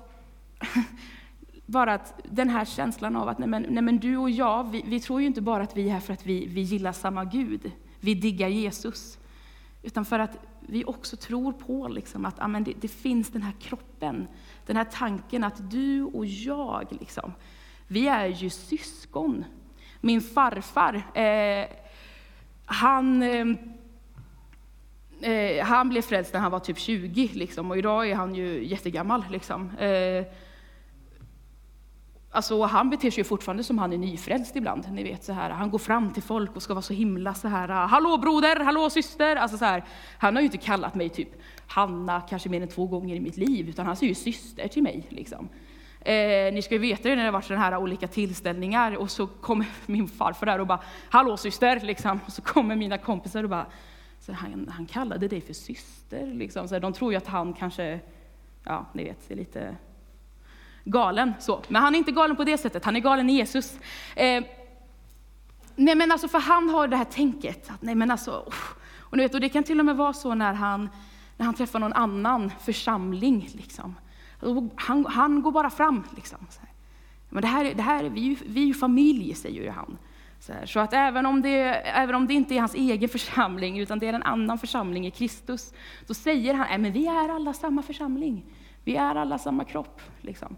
bara 1.65 1.93
att 1.93 2.21
den 2.23 2.49
här 2.49 2.65
känslan 2.65 3.15
av 3.15 3.29
att 3.29 3.39
nej 3.39 3.49
men, 3.49 3.65
nej 3.69 3.83
men 3.83 3.97
du 3.97 4.17
och 4.17 4.29
jag, 4.29 4.71
vi, 4.71 4.83
vi, 4.85 4.99
tror 4.99 5.21
ju 5.21 5.27
inte 5.27 5.41
bara 5.41 5.63
att 5.63 5.77
vi 5.77 5.89
är 5.89 5.93
här 5.93 5.99
för 5.99 6.13
att 6.13 6.25
vi, 6.25 6.47
vi 6.47 6.61
gillar 6.61 6.91
samma 6.91 7.25
Gud, 7.25 7.71
vi 7.99 8.13
diggar 8.13 8.47
Jesus. 8.47 9.19
Utan 9.81 10.05
för 10.05 10.19
att 10.19 10.37
vi 10.69 10.83
också 10.85 11.17
tror 11.17 11.53
på 11.53 11.87
liksom 11.87 12.25
att 12.25 12.39
amen, 12.39 12.63
det, 12.63 12.73
det, 12.81 12.87
finns 12.87 13.29
den 13.29 13.41
här 13.41 13.53
kroppen, 13.61 14.27
den 14.65 14.75
här 14.75 14.87
tanken 14.91 15.43
att 15.43 15.71
du 15.71 16.03
och 16.03 16.25
jag, 16.25 16.87
liksom, 16.99 17.33
vi 17.87 18.07
är 18.07 18.27
ju 18.27 18.49
syskon. 18.49 19.45
Min 20.01 20.21
farfar, 20.21 20.95
eh, 21.13 21.67
han, 22.65 23.21
eh, 23.23 23.47
eh 25.31 25.65
han 25.65 25.89
blev 25.89 26.01
frälst 26.01 26.33
när 26.33 26.39
han 26.39 26.51
var 26.51 26.59
typ 26.59 26.77
20, 26.77 27.29
liksom, 27.33 27.71
och 27.71 27.77
idag 27.77 28.09
är 28.09 28.15
han 28.15 28.35
ju 28.35 28.67
jättegammal. 28.67 29.25
Liksom. 29.31 29.77
Eh, 29.77 30.25
Alltså, 32.31 32.63
han 32.63 32.89
beter 32.89 33.11
sig 33.11 33.23
fortfarande 33.23 33.63
som 33.63 33.77
han 33.77 33.93
är 33.93 33.97
nyfrälst 33.97 34.55
ibland. 34.55 34.91
Ni 34.91 35.03
vet, 35.03 35.23
så 35.23 35.33
här. 35.33 35.49
Han 35.49 35.69
går 35.69 35.79
fram 35.79 36.13
till 36.13 36.23
folk 36.23 36.55
och 36.55 36.61
ska 36.61 36.73
vara 36.73 36.81
så 36.81 36.93
himla 36.93 37.33
så 37.33 37.47
här, 37.47 37.67
hallå 37.67 38.17
broder, 38.17 38.59
hallå 38.59 38.89
syster. 38.89 39.35
Alltså, 39.35 39.57
så 39.57 39.65
här. 39.65 39.83
Han 40.17 40.35
har 40.35 40.41
ju 40.41 40.45
inte 40.45 40.57
kallat 40.57 40.95
mig 40.95 41.09
typ 41.09 41.29
Hanna 41.67 42.21
kanske 42.21 42.49
mer 42.49 42.61
än 42.61 42.67
två 42.67 42.87
gånger 42.87 43.15
i 43.15 43.19
mitt 43.19 43.37
liv, 43.37 43.69
utan 43.69 43.85
han 43.85 43.95
säger 43.95 44.09
ju 44.09 44.15
syster 44.15 44.67
till 44.67 44.83
mig. 44.83 45.07
Liksom. 45.09 45.49
Eh, 46.01 46.53
ni 46.53 46.61
ska 46.61 46.75
ju 46.75 46.79
veta 46.79 47.09
det 47.09 47.15
när 47.15 47.23
det 47.23 47.27
har 47.27 47.31
varit 47.31 47.45
sådana 47.45 47.65
här 47.65 47.77
olika 47.77 48.07
tillställningar 48.07 48.97
och 48.97 49.11
så 49.11 49.27
kommer 49.27 49.65
min 49.85 50.07
farfar 50.07 50.45
där 50.45 50.59
och 50.59 50.67
bara, 50.67 50.83
hallå 51.09 51.37
syster, 51.37 51.79
liksom. 51.79 52.19
Och 52.25 52.31
så 52.31 52.41
kommer 52.41 52.75
mina 52.75 52.97
kompisar 52.97 53.43
och 53.43 53.49
bara, 53.49 53.65
så 54.19 54.33
han, 54.33 54.69
han 54.71 54.85
kallade 54.85 55.27
dig 55.27 55.41
för 55.41 55.53
syster. 55.53 56.27
Liksom. 56.27 56.67
Så 56.67 56.79
de 56.79 56.93
tror 56.93 57.11
ju 57.11 57.17
att 57.17 57.27
han 57.27 57.53
kanske, 57.53 57.99
ja, 58.63 58.85
ni 58.93 59.03
vet, 59.03 59.31
är 59.31 59.35
lite 59.35 59.75
galen. 60.85 61.33
Så. 61.39 61.61
Men 61.67 61.81
han 61.81 61.95
är 61.95 61.99
inte 61.99 62.11
galen 62.11 62.35
på 62.35 62.43
det 62.43 62.57
sättet, 62.57 62.85
han 62.85 62.95
är 62.95 62.99
galen 62.99 63.29
i 63.29 63.33
Jesus. 63.33 63.79
Eh, 64.15 64.43
nej 65.75 65.95
men 65.95 66.11
alltså, 66.11 66.27
för 66.27 66.39
han 66.39 66.69
har 66.69 66.87
det 66.87 66.97
här 66.97 67.05
tänket, 67.05 67.69
att 67.69 67.81
nej 67.81 67.95
men 67.95 68.11
alltså, 68.11 68.31
oh. 68.31 68.53
och, 68.99 69.17
ni 69.17 69.23
vet, 69.23 69.33
och 69.33 69.41
det 69.41 69.49
kan 69.49 69.63
till 69.63 69.79
och 69.79 69.85
med 69.85 69.95
vara 69.95 70.13
så 70.13 70.35
när 70.35 70.53
han, 70.53 70.89
när 71.37 71.45
han 71.45 71.55
träffar 71.55 71.79
någon 71.79 71.93
annan 71.93 72.51
församling. 72.61 73.49
Liksom. 73.53 73.95
Han, 74.75 75.05
han 75.05 75.41
går 75.41 75.51
bara 75.51 75.69
fram. 75.69 76.03
Liksom. 76.15 76.47
Men 77.29 77.41
det 77.41 77.47
här, 77.47 77.73
det 77.73 77.81
här, 77.81 78.03
vi, 78.03 78.37
vi 78.45 78.61
är 78.61 78.65
ju 78.65 78.73
familj, 78.73 79.35
säger 79.35 79.63
ju 79.63 79.69
han. 79.69 79.97
Så, 80.39 80.53
här, 80.53 80.65
så, 80.65 80.79
att 80.79 80.93
även 80.93 81.25
om, 81.25 81.41
det, 81.41 81.63
även 81.73 82.15
om 82.15 82.27
det 82.27 82.33
inte 82.33 82.55
är 82.55 82.59
hans 82.59 82.75
egen 82.75 83.09
församling, 83.19 83.79
utan 83.79 83.99
det 83.99 84.07
är 84.07 84.13
en 84.13 84.23
annan 84.23 84.57
församling 84.57 85.07
i 85.07 85.11
Kristus, 85.11 85.73
då 86.07 86.13
säger 86.13 86.53
han, 86.53 86.85
att 86.85 86.91
vi 86.91 87.07
är 87.07 87.29
alla 87.29 87.53
samma 87.53 87.81
församling. 87.81 88.45
Vi 88.83 88.95
är 88.95 89.15
alla 89.15 89.37
samma 89.37 89.63
kropp. 89.63 90.01
Liksom. 90.21 90.57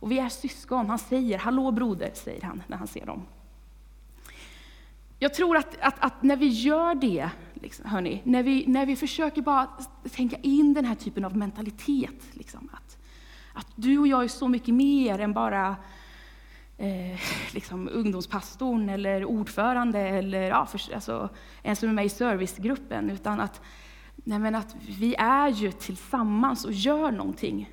Och 0.00 0.10
vi 0.10 0.18
är 0.18 0.28
syskon. 0.28 0.88
Han 0.88 0.98
säger, 0.98 1.38
hallå 1.38 1.70
broder, 1.70 2.10
säger 2.14 2.42
han 2.42 2.62
när 2.66 2.76
han 2.76 2.86
ser 2.86 3.06
dem. 3.06 3.22
Jag 5.18 5.34
tror 5.34 5.56
att, 5.56 5.76
att, 5.80 5.94
att 5.98 6.22
när 6.22 6.36
vi 6.36 6.46
gör 6.46 6.94
det, 6.94 7.30
liksom, 7.54 7.90
hörni, 7.90 8.22
när, 8.24 8.42
vi, 8.42 8.64
när 8.66 8.86
vi 8.86 8.96
försöker 8.96 9.42
bara 9.42 9.68
tänka 10.10 10.36
in 10.36 10.74
den 10.74 10.84
här 10.84 10.94
typen 10.94 11.24
av 11.24 11.36
mentalitet, 11.36 12.22
liksom, 12.32 12.68
att, 12.72 12.98
att 13.54 13.66
du 13.76 13.98
och 13.98 14.06
jag 14.06 14.24
är 14.24 14.28
så 14.28 14.48
mycket 14.48 14.74
mer 14.74 15.18
än 15.18 15.32
bara 15.32 15.76
eh, 16.76 17.20
liksom 17.54 17.88
ungdomspastorn 17.92 18.88
eller 18.88 19.24
ordförande 19.24 19.98
eller 19.98 20.42
ja, 20.42 20.66
för, 20.66 20.94
alltså, 20.94 21.28
en 21.62 21.76
som 21.76 21.88
är 21.88 21.92
med 21.92 22.06
i 22.06 22.08
servicegruppen, 22.08 23.10
utan 23.10 23.40
att, 23.40 23.60
nej, 24.16 24.38
men 24.38 24.54
att 24.54 24.76
vi 24.88 25.14
är 25.18 25.48
ju 25.48 25.72
tillsammans 25.72 26.64
och 26.64 26.72
gör 26.72 27.10
någonting 27.10 27.70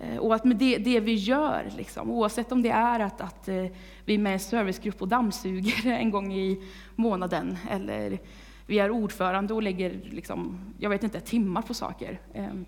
Eh, 0.00 0.16
och 0.16 0.34
att 0.34 0.44
med 0.44 0.56
det, 0.56 0.78
det 0.78 1.00
vi 1.00 1.14
gör, 1.14 1.72
liksom, 1.76 2.10
oavsett 2.10 2.52
om 2.52 2.62
det 2.62 2.70
är 2.70 3.00
att, 3.00 3.20
att 3.20 3.48
eh, 3.48 3.66
vi 4.04 4.14
är 4.14 4.18
med 4.18 4.30
i 4.30 4.32
en 4.32 4.40
servicegrupp 4.40 5.02
och 5.02 5.08
dammsuger 5.08 5.86
en 5.90 6.10
gång 6.10 6.32
i 6.32 6.62
månaden, 6.94 7.58
eller 7.70 8.18
vi 8.66 8.78
är 8.78 8.90
ordförande 8.90 9.54
och 9.54 9.62
lägger, 9.62 10.00
liksom, 10.10 10.58
jag 10.78 10.90
vet 10.90 11.02
inte, 11.02 11.20
timmar 11.20 11.62
på 11.62 11.74
saker, 11.74 12.20
ehm, 12.34 12.66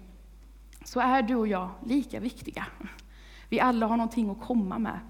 så 0.84 1.00
är 1.00 1.22
du 1.22 1.34
och 1.34 1.48
jag 1.48 1.70
lika 1.86 2.20
viktiga. 2.20 2.66
Vi 3.48 3.60
alla 3.60 3.86
har 3.86 3.96
någonting 3.96 4.30
att 4.30 4.40
komma 4.40 4.78
med. 4.78 5.00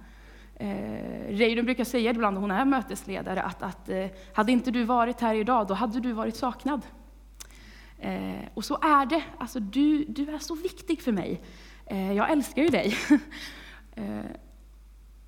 Eh, 0.56 1.36
Reidun 1.36 1.64
brukar 1.64 1.84
säga 1.84 2.10
ibland, 2.10 2.38
hon 2.38 2.50
är 2.50 2.64
mötesledare, 2.64 3.42
att, 3.42 3.62
att 3.62 3.90
hade 4.34 4.52
inte 4.52 4.70
du 4.70 4.84
varit 4.84 5.20
här 5.20 5.34
idag, 5.34 5.66
då 5.66 5.74
hade 5.74 6.00
du 6.00 6.12
varit 6.12 6.36
saknad. 6.36 6.86
och 8.54 8.64
så 8.64 8.74
är 8.74 9.06
det. 9.06 9.22
Alltså, 9.38 9.60
du, 9.60 10.04
du 10.04 10.30
är 10.30 10.38
så 10.38 10.54
viktig 10.54 11.02
för 11.02 11.12
mig. 11.12 11.40
Eh, 11.90 12.12
jag 12.12 12.30
älskar 12.30 12.62
ju 12.62 12.68
dig. 12.68 12.96
Eh, 13.94 14.24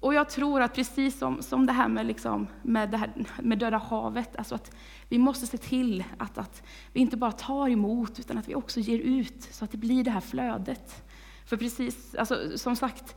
och 0.01 0.15
jag 0.15 0.31
tror 0.31 0.63
att 0.63 0.75
precis 0.75 1.19
som, 1.19 1.43
som 1.43 1.67
det 1.67 1.73
här 1.73 1.89
med, 1.89 2.07
liksom, 2.07 2.47
med, 2.63 2.91
det 2.91 2.97
här, 2.97 3.13
med 3.43 3.59
Döda 3.59 3.79
havet, 3.79 4.37
alltså 4.37 4.55
att 4.55 4.77
vi 5.09 5.19
måste 5.19 5.47
se 5.47 5.59
till 5.59 6.05
att, 6.19 6.39
att 6.39 6.63
vi 6.93 7.01
inte 7.01 7.17
bara 7.17 7.33
tar 7.33 7.69
emot, 7.69 8.19
utan 8.19 8.39
att 8.39 8.49
vi 8.49 8.55
också 8.55 8.81
ger 8.81 8.99
ut, 8.99 9.49
så 9.51 9.65
att 9.65 9.71
det 9.71 9.77
blir 9.77 10.05
det 10.05 10.11
här 10.11 10.21
flödet. 10.21 11.05
För 11.47 11.57
precis, 11.57 12.15
alltså, 12.15 12.59
som 12.59 12.77
sagt, 12.77 13.17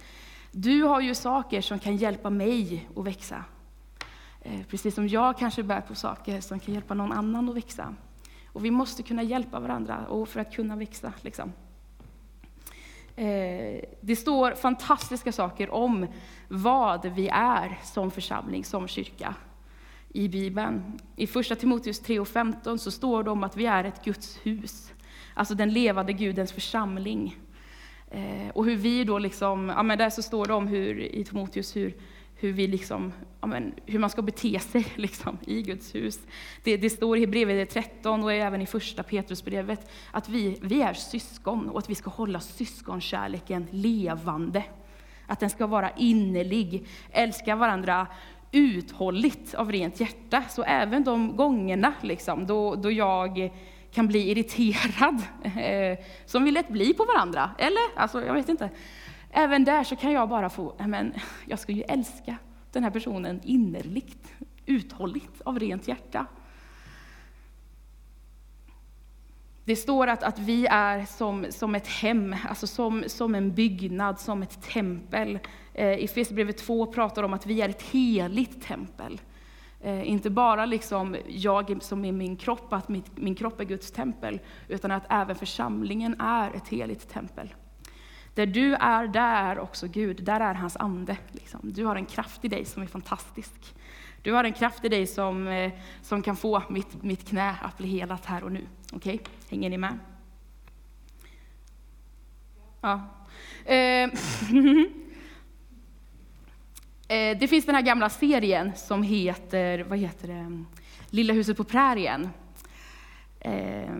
du 0.51 0.84
har 0.84 1.01
ju 1.01 1.15
saker 1.15 1.62
som 1.62 1.79
kan 1.79 1.97
hjälpa 1.97 2.29
mig 2.29 2.89
att 2.95 3.05
växa. 3.05 3.43
Eh, 4.41 4.65
precis 4.69 4.95
som 4.95 5.08
jag 5.08 5.38
kanske 5.38 5.63
bär 5.63 5.81
på 5.81 5.95
saker 5.95 6.41
som 6.41 6.60
kan 6.60 6.73
hjälpa 6.73 6.93
någon 6.93 7.12
annan 7.12 7.49
att 7.49 7.55
växa. 7.55 7.95
Och 8.47 8.65
vi 8.65 8.71
måste 8.71 9.03
kunna 9.03 9.23
hjälpa 9.23 9.60
varandra 9.60 10.05
och 10.05 10.29
för 10.29 10.39
att 10.39 10.53
kunna 10.55 10.75
växa. 10.75 11.13
Liksom. 11.21 11.51
Eh, 13.15 13.82
det 14.01 14.15
står 14.15 14.56
fantastiska 14.56 15.32
saker 15.32 15.69
om 15.69 16.08
vad 16.47 17.06
vi 17.06 17.28
är 17.28 17.80
som 17.84 18.12
församling, 18.12 18.63
som 18.63 18.88
kyrka 18.88 19.36
i 20.10 20.28
Bibeln. 20.28 20.99
I 21.15 21.28
första 21.28 21.56
Timoteus 21.56 22.01
3.15 22.01 22.78
så 22.78 22.91
står 22.91 23.23
det 23.23 23.32
om 23.32 23.43
att 23.43 23.58
vi 23.58 23.65
är 23.65 23.84
ett 23.84 24.06
Guds 24.06 24.39
hus, 24.43 24.93
alltså 25.34 25.56
den 25.56 25.73
levande 25.73 26.13
Gudens 26.13 26.51
församling. 26.51 27.39
Eh, 28.12 28.49
och 28.54 28.65
hur 28.65 28.75
vi 28.75 29.04
då 29.04 29.19
liksom, 29.19 29.69
ja 29.69 29.84
men 29.84 29.97
där 29.97 30.10
så 30.10 30.21
står 30.21 30.45
det 30.45 30.54
om 30.54 30.67
hur, 30.67 30.99
i 30.99 31.23
Timoteus 31.23 31.75
hur, 31.75 31.93
hur, 32.36 32.54
vi 32.54 32.67
liksom, 32.67 33.13
ja 33.41 33.48
men, 33.48 33.74
hur 33.86 34.00
man 34.00 34.10
ska 34.10 34.21
bete 34.21 34.60
sig 34.60 34.88
liksom, 34.95 35.38
i 35.48 35.62
Guds 35.62 35.95
hus. 35.95 36.19
Det, 36.63 36.78
det 36.78 36.89
står 36.89 37.17
i 37.17 37.19
Hebreerbrevet 37.19 37.69
13 37.69 38.24
och 38.24 38.34
även 38.34 38.62
i 38.62 38.65
första 38.65 39.04
Petrusbrevet 39.04 39.91
att 40.12 40.30
vi, 40.30 40.58
vi 40.62 40.82
är 40.82 40.93
syskon 40.93 41.69
och 41.69 41.80
att 41.80 41.89
vi 41.89 41.95
ska 41.95 42.10
hålla 42.10 42.39
syskonkärleken 42.39 43.67
levande. 43.71 44.63
Att 45.28 45.39
den 45.39 45.50
ska 45.50 45.67
vara 45.67 45.89
innerlig, 45.89 46.88
älska 47.12 47.56
varandra 47.56 48.08
uthålligt 48.52 49.54
av 49.54 49.71
rent 49.71 50.00
hjärta. 50.00 50.43
Så 50.50 50.63
även 50.63 51.04
de 51.04 51.36
gångerna 51.36 51.93
liksom, 52.02 52.48
då, 52.48 52.76
då 52.76 52.91
jag 52.91 53.52
kan 53.91 54.08
bli 54.08 54.32
irriterad, 54.32 55.21
eh, 55.43 56.06
som 56.26 56.43
vi 56.43 56.52
lätt 56.52 56.69
blir 56.69 56.93
på 56.93 57.06
varandra. 57.06 57.52
Eller? 57.58 57.82
Alltså, 57.95 58.26
jag 58.26 58.34
vet 58.34 58.50
inte. 58.50 58.69
Även 59.38 59.63
där 59.63 59.84
så 59.84 59.95
kan 59.95 60.12
jag 60.12 60.30
bara 60.30 60.50
få, 60.50 60.74
men 60.88 61.13
jag 61.45 61.60
ska 61.60 61.71
ju 61.71 61.82
älska 61.82 62.38
den 62.71 62.84
här 62.84 62.91
personen 62.91 63.41
innerligt, 63.43 64.34
uthålligt, 64.65 65.41
av 65.41 65.60
rent 65.60 65.88
hjärta. 65.88 66.26
Det 69.65 69.76
står 69.76 70.08
att, 70.08 70.24
att 70.24 70.39
vi 70.39 70.65
är 70.65 71.06
som, 71.06 71.45
som 71.50 71.76
ett 71.76 71.88
hem, 71.88 72.36
alltså 72.50 72.67
som, 72.67 73.04
som 73.08 73.36
en 73.36 73.54
byggnad, 73.54 74.19
som 74.19 74.41
ett 74.41 74.62
tempel. 74.62 75.39
Eh, 75.74 76.00
I 76.00 76.08
Fesierbrevet 76.08 76.58
2 76.58 76.86
pratar 76.86 77.24
om 77.24 77.34
att 77.34 77.45
vi 77.45 77.62
är 77.62 77.69
ett 77.69 77.82
heligt 77.82 78.63
tempel. 78.63 79.21
Eh, 79.82 80.10
inte 80.10 80.30
bara 80.30 80.65
liksom 80.65 81.15
jag 81.28 81.84
som 81.84 82.06
är 82.06 82.12
min 82.12 82.38
kropp, 82.38 82.74
att 82.74 82.89
mitt, 82.89 83.17
min 83.17 83.36
kropp 83.36 83.60
är 83.60 83.65
Guds 83.65 83.91
tempel, 83.91 84.39
utan 84.67 84.91
att 84.91 85.06
även 85.10 85.36
församlingen 85.36 86.21
är 86.21 86.52
ett 86.52 86.67
heligt 86.67 87.10
tempel. 87.10 87.54
Där 88.36 88.45
du 88.45 88.74
är, 88.74 89.08
där 89.08 89.52
är 89.52 89.60
också 89.60 89.88
Gud, 89.88 90.24
där 90.24 90.39
är 90.39 90.54
hans 90.54 90.78
ande. 90.78 91.17
Liksom. 91.32 91.60
Du 91.63 91.86
har 91.86 91.95
en 91.95 92.06
kraft 92.06 92.45
i 92.45 92.48
dig 92.48 92.65
som 92.65 92.84
är 92.84 92.88
fantastisk. 92.88 93.76
Du 94.21 94.34
har 94.34 94.43
en 94.43 94.54
kraft 94.54 94.86
i 94.86 94.89
dig 94.89 95.08
som, 95.08 95.48
eh, 95.48 95.71
som 96.02 96.21
kan 96.21 96.36
få 96.36 96.63
mitt, 96.69 97.04
mitt 97.04 97.30
knä 97.30 97.56
att 97.62 97.78
bli 97.78 97.88
helat 97.88 98.26
här 98.26 98.43
och 98.43 98.52
nu. 98.52 98.67
Okej, 98.93 99.15
okay? 99.15 99.28
hänger 99.50 99.69
ni 99.69 99.78
med? 99.78 100.00
Ja. 102.82 103.02
Eh, 103.65 104.10
Eh, 107.08 107.38
det 107.38 107.48
finns 107.48 107.65
den 107.65 107.76
här 107.76 107.82
gamla 107.82 108.10
serien 108.10 108.71
som 108.76 109.04
heter, 109.04 109.80
vad 109.80 110.00
heter 110.00 110.28
det, 110.28 110.63
Lilla 111.10 111.34
huset 111.34 111.58
på 111.58 111.63
prärien. 111.63 112.30
Eh, 113.39 113.95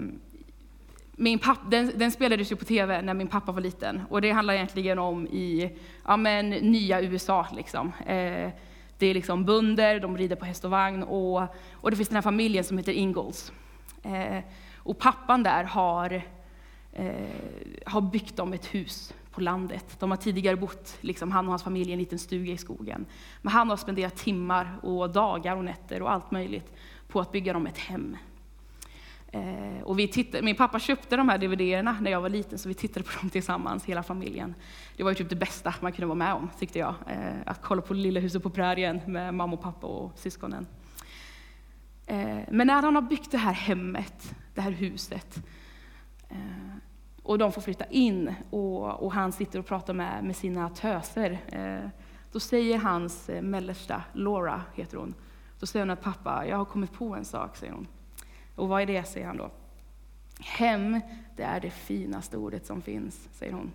min 1.18 1.40
pappa, 1.40 1.70
den, 1.70 1.92
den, 1.96 2.12
spelades 2.12 2.52
ju 2.52 2.56
på 2.56 2.66
tv 2.66 3.02
när 3.02 3.14
min 3.14 3.28
pappa 3.28 3.52
var 3.52 3.62
liten. 3.62 4.02
Och 4.10 4.22
det 4.22 4.32
handlar 4.32 4.54
egentligen 4.54 5.00
om 5.00 5.28
i 5.28 5.78
ja, 6.06 6.18
men, 6.18 6.50
nya 6.50 7.02
USA. 7.02 7.48
Liksom. 7.56 7.92
Eh, 8.06 8.50
det 8.98 9.08
är 9.08 9.14
liksom 9.14 9.46
bönder, 9.46 10.00
de 10.00 10.18
rider 10.18 10.36
på 10.36 10.46
häst 10.46 10.66
och 10.66 10.72
vagn. 10.72 11.04
Och, 11.04 11.42
och 11.72 11.92
det 11.92 11.98
finns 11.98 12.10
den 12.10 12.16
här 12.16 12.22
familjen 12.22 12.64
som 12.64 12.78
heter 12.78 12.92
Ingalls. 12.92 13.52
Eh, 14.04 14.44
och 14.76 15.00
pappan 15.00 15.44
där 15.44 15.64
har, 15.64 16.22
eh, 16.94 17.14
har 17.86 18.02
byggt 18.02 18.38
dem 18.38 18.54
ett 18.54 18.66
hus 18.66 19.14
på 19.32 19.42
landet. 19.42 19.96
De 20.00 20.12
har 20.12 20.18
tidigare 20.18 20.56
bott, 20.56 20.98
liksom, 21.02 21.32
han 21.32 21.46
och 21.46 21.52
hans 21.52 21.64
familj, 21.64 21.90
i 21.90 21.94
en 21.94 22.00
liten 22.00 22.20
stuga 22.20 22.54
i 22.54 22.58
skogen. 22.58 23.06
Men 23.42 23.54
han 23.54 23.70
har 23.70 23.78
spenderat 23.78 24.16
timmar 24.16 24.80
och 24.84 25.10
dagar 25.10 25.56
och 25.56 25.66
nätter 25.66 26.02
och 26.02 26.12
allt 26.12 26.32
möjligt 26.32 26.74
på 27.08 27.20
att 27.20 27.32
bygga 27.32 27.54
dem 27.54 27.68
ett 27.68 27.78
hem. 27.78 28.18
Eh, 29.36 29.84
och 29.84 30.00
vi 30.00 30.08
tittade, 30.08 30.44
min 30.44 30.56
pappa 30.56 30.80
köpte 30.80 31.18
de 31.18 31.30
här 31.30 31.38
DVD-erna 31.38 31.98
när 32.02 32.12
jag 32.12 32.22
var 32.22 32.30
liten, 32.30 32.60
så 32.60 32.70
vi 32.70 32.76
tittade 32.76 33.06
på 33.06 33.12
dem 33.22 33.30
tillsammans, 33.30 33.86
hela 33.86 34.04
familjen. 34.04 34.56
Det 34.98 35.04
var 35.04 35.12
ju 35.12 35.16
typ 35.16 35.30
det 35.30 35.36
bästa 35.36 35.74
man 35.82 35.92
kunde 35.92 36.06
vara 36.08 36.16
med 36.16 36.34
om, 36.34 36.50
tyckte 36.60 36.80
jag. 36.80 36.96
Eh, 37.08 37.36
att 37.46 37.62
kolla 37.62 37.82
på 37.82 37.94
Lilla 37.94 38.20
huset 38.20 38.44
på 38.44 38.50
prärien 38.50 39.02
med 39.06 39.34
mamma 39.34 39.54
och 39.54 39.62
pappa 39.62 39.88
och 39.88 40.12
syskonen. 40.16 40.68
Eh, 42.06 42.40
men 42.52 42.68
när 42.68 42.82
han 42.82 42.96
har 42.96 43.02
byggt 43.02 43.32
det 43.32 43.38
här 43.38 43.54
hemmet, 43.54 44.36
det 44.54 44.62
här 44.62 44.72
huset, 44.72 45.38
eh, 46.30 46.38
och 47.24 47.38
de 47.38 47.52
får 47.52 47.62
flytta 47.62 47.86
in 47.86 48.36
och, 48.50 49.04
och 49.04 49.14
han 49.14 49.32
sitter 49.32 49.60
och 49.60 49.66
pratar 49.66 49.94
med, 49.94 50.24
med 50.24 50.36
sina 50.36 50.70
töser. 50.70 51.40
Eh, 51.48 51.90
då 52.32 52.40
säger 52.40 52.78
hans 52.78 53.30
eh, 53.30 53.42
mellersta, 53.42 54.04
Laura 54.14 54.62
heter 54.74 54.98
hon, 54.98 55.14
då 55.60 55.66
säger 55.66 55.86
hon 55.86 55.92
att 55.92 56.02
pappa, 56.02 56.46
jag 56.48 56.58
har 56.58 56.66
kommit 56.66 56.94
på 56.94 57.16
en 57.16 57.26
sak, 57.26 57.58
säger 57.58 57.74
hon. 57.74 57.88
Och 58.56 58.68
vad 58.68 58.82
är 58.82 58.86
det, 58.86 59.04
säger 59.04 59.28
han 59.28 59.38
då. 59.38 59.52
Hem, 60.40 61.02
det 61.36 61.44
är 61.44 61.60
det 61.60 61.70
finaste 61.70 62.38
ordet 62.38 62.66
som 62.66 62.82
finns, 62.82 63.30
säger 63.32 63.54
hon. 63.54 63.72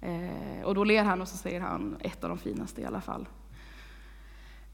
Eh, 0.00 0.64
och 0.64 0.74
då 0.74 0.84
ler 0.84 1.04
han 1.04 1.20
och 1.20 1.28
så 1.28 1.36
säger 1.36 1.60
han 1.60 1.96
ett 2.00 2.24
av 2.24 2.30
de 2.30 2.38
finaste 2.38 2.80
i 2.80 2.84
alla 2.84 3.00
fall. 3.00 3.28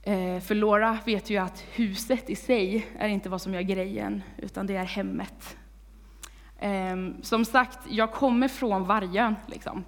Eh, 0.02 0.40
för 0.40 0.54
Laura 0.54 0.98
vet 1.04 1.30
ju 1.30 1.36
att 1.36 1.64
huset 1.72 2.30
i 2.30 2.36
sig 2.36 2.86
är 2.98 3.08
inte 3.08 3.28
vad 3.28 3.42
som 3.42 3.54
gör 3.54 3.62
grejen, 3.62 4.22
utan 4.36 4.66
det 4.66 4.76
är 4.76 4.84
hemmet. 4.84 5.56
Eh, 6.58 6.96
som 7.22 7.44
sagt, 7.44 7.78
jag 7.88 8.12
kommer 8.12 8.48
från 8.48 8.84
Vargön. 8.84 9.34
Liksom. 9.46 9.84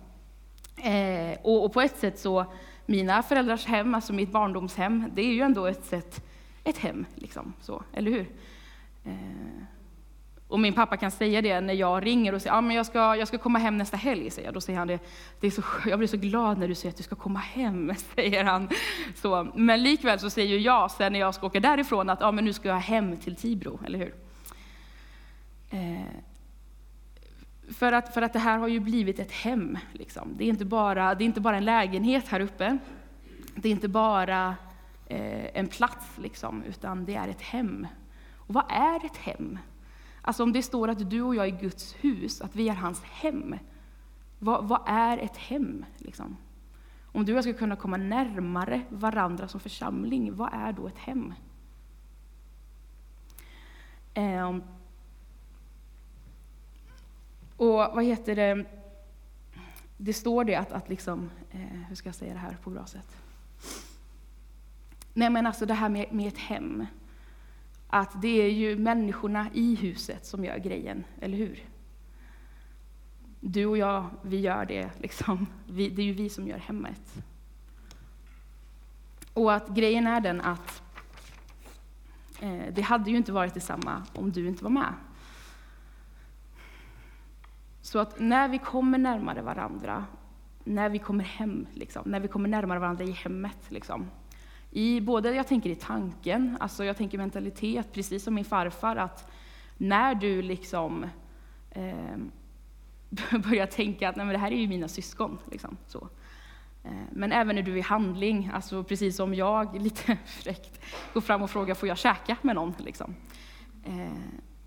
Eh, 0.77 1.39
och, 1.43 1.65
och, 1.65 1.73
på 1.73 1.81
ett 1.81 1.99
sätt 1.99 2.19
så, 2.19 2.53
mina 2.87 3.23
föräldrars 3.23 3.67
hem, 3.67 3.95
alltså 3.95 4.13
mitt 4.13 4.33
barndomshem, 4.33 5.05
det 5.15 5.23
är 5.23 5.33
ju 5.33 5.41
ändå 5.41 5.67
ett 5.67 5.85
sätt, 5.85 6.25
ett 6.65 6.79
hem, 6.79 7.07
liksom, 7.15 7.53
så, 7.61 7.83
eller 7.93 8.11
hur? 8.11 8.27
Eh, 9.09 9.49
och 10.49 10.61
min 10.61 10.75
pappa 10.75 10.97
kan 10.97 11.11
säga 11.11 11.43
det 11.43 11.61
när 11.61 11.75
jag 11.75 12.07
ringer 12.07 12.35
och 12.35 12.43
säger 12.43 12.57
att 12.57 12.65
ah, 12.65 12.73
jag, 12.73 12.87
ska, 12.87 13.17
jag 13.17 13.29
ska 13.29 13.39
komma 13.39 13.59
hem 13.59 13.79
nästa 13.79 13.97
helg. 13.97 14.31
Säger 14.31 14.49
jag. 14.49 14.55
Då 14.55 14.61
säger 14.61 14.79
han 14.79 14.89
det, 14.89 14.99
det 15.41 15.47
är 15.47 15.51
så, 15.51 15.63
jag 15.87 15.99
blir 15.99 16.09
så 16.09 16.17
glad 16.17 16.59
när 16.59 16.69
du 16.69 16.75
säger 16.75 16.91
att 16.91 16.97
du 16.97 17.03
ska 17.03 17.17
komma 17.17 17.39
hem. 17.39 17.95
säger 18.15 18.45
han. 18.45 18.69
Så, 19.15 19.49
men 19.55 19.83
likväl 19.83 20.19
så 20.19 20.31
säger 20.31 20.59
jag 20.59 20.91
sen 20.91 21.13
när 21.13 21.21
jag 21.21 21.35
ska 21.35 21.47
åka 21.47 21.61
därifrån 21.61 22.11
att 22.11 22.23
ah, 22.23 22.33
men 22.33 22.45
nu 22.45 22.53
ska 22.53 22.69
jag 22.69 22.77
hem 22.77 23.17
till 23.17 23.37
Tibro, 23.37 23.81
eller 23.87 23.99
hur? 23.99 24.15
Eh, 25.71 26.23
för 27.75 27.93
att, 27.93 28.15
för 28.15 28.23
att 28.23 28.33
det 28.33 28.39
här 28.39 28.59
har 28.59 28.69
ju 28.69 28.81
blivit 28.81 29.19
ett 29.19 29.33
hem. 29.33 29.79
Liksom. 29.93 30.35
Det, 30.37 30.45
är 30.45 30.49
inte 30.49 30.65
bara, 30.65 31.15
det 31.15 31.25
är 31.25 31.27
inte 31.27 31.41
bara 31.41 31.57
en 31.57 31.65
lägenhet 31.65 32.29
här 32.29 32.41
uppe. 32.41 32.79
Det 33.55 33.69
är 33.69 33.73
inte 33.73 33.89
bara 33.89 34.57
eh, 35.07 35.59
en 35.59 35.67
plats, 35.67 36.19
liksom, 36.19 36.63
utan 36.63 37.05
det 37.05 37.15
är 37.15 37.29
ett 37.29 37.43
hem. 37.43 37.87
Och 38.49 38.55
vad 38.55 38.65
är 38.69 39.07
ett 39.07 39.17
hem? 39.17 39.59
Alltså 40.23 40.43
om 40.43 40.53
det 40.53 40.63
står 40.63 40.89
att 40.89 41.11
du 41.11 41.23
och 41.23 41.35
jag 41.35 41.47
är 41.47 41.61
Guds 41.61 41.95
hus, 42.01 42.41
att 42.41 42.57
vi 42.57 42.69
är 42.69 42.75
hans 42.75 43.03
hem. 43.03 43.55
Vad, 44.39 44.69
vad 44.69 44.81
är 44.87 45.19
ett 45.19 45.37
hem? 45.37 45.85
Liksom? 45.99 46.37
Om 47.13 47.25
du 47.25 47.33
och 47.33 47.37
jag 47.37 47.45
ska 47.45 47.53
kunna 47.53 47.77
komma 47.77 47.97
närmare 47.97 48.83
varandra 48.89 49.49
som 49.49 49.61
församling, 49.61 50.37
vad 50.37 50.51
är 50.53 50.73
då 50.73 50.87
ett 50.87 50.99
hem? 50.99 51.35
Um, 54.15 54.63
och 57.57 57.75
vad 57.75 58.05
heter 58.05 58.37
det? 58.37 58.65
Det 59.97 60.13
står 60.13 60.45
det 60.45 60.55
att, 60.55 60.73
att 60.73 60.89
liksom, 60.89 61.31
eh, 61.51 61.61
hur 61.61 61.95
ska 61.95 62.09
jag 62.09 62.17
säga 62.17 62.33
det 62.33 62.39
här 62.39 62.57
på 62.63 62.71
bra 62.71 62.87
sätt? 62.87 63.17
Nej 65.15 65.31
men 65.31 65.47
alltså 65.47 65.67
det 65.67 65.75
här 65.75 65.89
med, 65.89 66.13
med 66.13 66.29
ett 66.29 66.39
hem. 66.39 66.87
Att 67.89 68.23
det 68.23 68.43
är 68.43 68.51
ju 68.51 68.77
människorna 68.77 69.51
i 69.55 69.75
huset 69.75 70.27
som 70.27 70.45
gör 70.45 70.59
grejen, 70.59 71.05
eller 71.21 71.39
hur? 71.39 71.65
Du 73.41 73.67
och 73.67 73.79
jag, 73.79 74.07
vi 74.23 74.41
gör 74.41 74.65
det 74.65 74.91
liksom. 74.99 75.47
Vi, 75.67 75.89
det 75.89 76.03
är 76.03 76.07
ju 76.07 76.13
vi 76.13 76.29
som 76.29 76.49
gör 76.49 76.59
hemmet. 76.59 77.23
Och 79.33 79.55
att 79.55 79.69
grejen 79.69 80.07
är 80.07 80.21
den 80.21 80.41
att 80.41 80.83
eh, 82.41 82.73
det 82.73 82.83
hade 82.83 83.11
ju 83.11 83.17
inte 83.17 83.33
varit 83.33 83.55
detsamma 83.55 84.07
om 84.15 84.33
du 84.33 84.49
inte 84.49 84.65
var 84.65 84.71
med. 84.71 84.95
Så 87.83 87.99
att 87.99 88.21
när 88.21 88.49
vi 88.49 88.59
kommer 88.59 88.99
närmare 88.99 89.43
varandra 89.43 90.07
när 90.69 90.89
vi 90.89 90.99
kommer 90.99 91.25
hem, 91.25 91.67
liksom, 91.75 92.03
när 92.07 92.21
vi 92.21 92.29
kommer 92.29 92.49
närmare 92.49 92.79
varandra 92.79 93.05
i 93.05 93.11
hemmet. 93.11 93.59
Liksom. 93.69 94.11
I, 94.71 95.01
både 95.01 95.35
jag 95.35 95.47
tänker 95.47 95.71
i 95.71 95.75
tanken, 95.75 96.57
alltså 96.61 96.85
jag 96.85 96.97
tänker 96.97 97.19
mentalitet, 97.19 97.93
precis 97.93 98.25
som 98.25 98.35
min 98.35 98.45
farfar, 98.45 98.97
att 98.97 99.31
när 99.77 100.15
du 100.15 100.43
liksom 100.43 101.07
eh, 101.71 102.17
börjar 103.39 103.67
tänka 103.67 104.09
att 104.09 104.17
Nej, 104.17 104.27
men 104.27 104.33
det 104.33 104.39
här 104.39 104.53
är 104.53 104.57
ju 104.57 104.69
mina 104.69 104.89
syskon. 104.89 105.39
Liksom, 105.51 105.77
så. 105.87 106.09
Eh, 106.85 106.91
men 107.13 107.33
även 107.33 107.57
när 107.57 107.63
du 107.63 107.73
är 107.73 107.77
i 107.77 107.81
handling, 107.81 108.51
alltså 108.55 108.85
precis 108.85 109.17
som 109.17 109.35
jag, 109.35 109.83
lite 109.83 110.17
fräckt, 110.27 110.81
går 111.15 111.21
fram 111.21 111.43
och 111.43 111.51
frågar 111.51 111.75
får 111.75 111.89
jag 111.89 111.99
käka 111.99 112.37
med 112.43 112.55
någon. 112.55 112.75
Liksom. 112.79 113.15
Eh, 113.85 114.13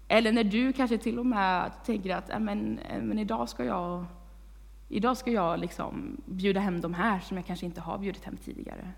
eller 0.07 0.31
när 0.31 0.43
du 0.43 0.73
kanske 0.73 0.97
till 0.97 1.19
och 1.19 1.25
med 1.25 1.71
tänker 1.85 2.15
att 2.15 2.41
men, 2.41 2.79
eh, 2.79 3.01
men 3.01 3.19
idag 3.19 3.49
ska 3.49 3.65
jag, 3.65 4.05
idag 4.89 5.17
ska 5.17 5.31
jag 5.31 5.59
liksom 5.59 6.21
bjuda 6.25 6.59
hem 6.59 6.81
de 6.81 6.93
här 6.93 7.19
som 7.19 7.37
jag 7.37 7.45
kanske 7.45 7.65
inte 7.65 7.81
har 7.81 7.97
bjudit 7.97 8.25
hem 8.25 8.37
tidigare. 8.37 8.91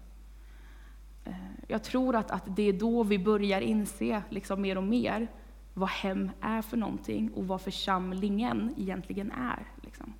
Eh, 1.25 1.33
jag 1.67 1.83
tror 1.83 2.15
att, 2.15 2.31
att 2.31 2.43
det 2.55 2.69
är 2.69 2.73
då 2.73 3.03
vi 3.03 3.19
börjar 3.19 3.61
inse 3.61 4.23
liksom 4.29 4.61
mer 4.61 4.77
och 4.77 4.83
mer 4.83 5.27
vad 5.73 5.89
hem 5.89 6.31
är 6.41 6.61
för 6.61 6.77
någonting 6.77 7.31
och 7.33 7.47
vad 7.47 7.61
församlingen 7.61 8.73
egentligen 8.77 9.31
är. 9.31 9.67
Liksom. 9.81 10.13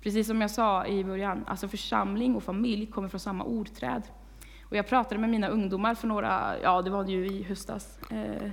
Precis 0.00 0.26
som 0.26 0.40
jag 0.40 0.50
sa 0.50 0.86
i 0.86 1.04
början, 1.04 1.44
alltså 1.46 1.68
församling 1.68 2.36
och 2.36 2.42
familj 2.42 2.86
kommer 2.86 3.08
från 3.08 3.20
samma 3.20 3.44
ordträd. 3.44 4.02
Och 4.62 4.76
jag 4.76 4.88
pratade 4.88 5.20
med 5.20 5.30
mina 5.30 5.48
ungdomar 5.48 5.94
för 5.94 6.08
några, 6.08 6.60
ja 6.62 6.82
det 6.82 6.90
var 6.90 7.04
ju 7.04 7.26
i 7.26 7.42
höstas, 7.42 7.98
eh, 8.10 8.50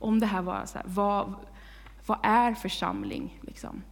om 0.00 0.20
det 0.20 0.26
här 0.26 0.42
var 0.42 0.62
så 0.66 0.78
här, 0.78 0.86
vad, 0.88 1.34
vad 2.06 2.18
är 2.22 2.54
församling? 2.54 3.38
Liksom? 3.40 3.82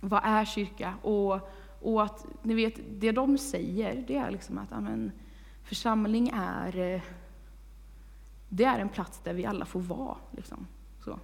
Vad 0.00 0.20
är 0.24 0.44
kyrka? 0.44 0.94
Och, 1.02 1.50
och 1.80 2.02
att, 2.02 2.26
ni 2.42 2.54
vet, 2.54 2.80
det 2.90 3.12
de 3.12 3.38
säger, 3.38 4.04
det 4.06 4.16
är 4.16 4.30
liksom 4.30 4.58
att 4.58 4.72
amen, 4.72 5.12
församling 5.68 6.30
är, 6.34 6.78
eh, 6.78 7.00
det 8.48 8.64
är 8.64 8.78
en 8.78 8.88
plats 8.88 9.20
där 9.24 9.34
vi 9.34 9.46
alla 9.46 9.64
får 9.64 9.80
vara. 9.80 10.16
Liksom. 10.30 10.66
Så. 11.04 11.20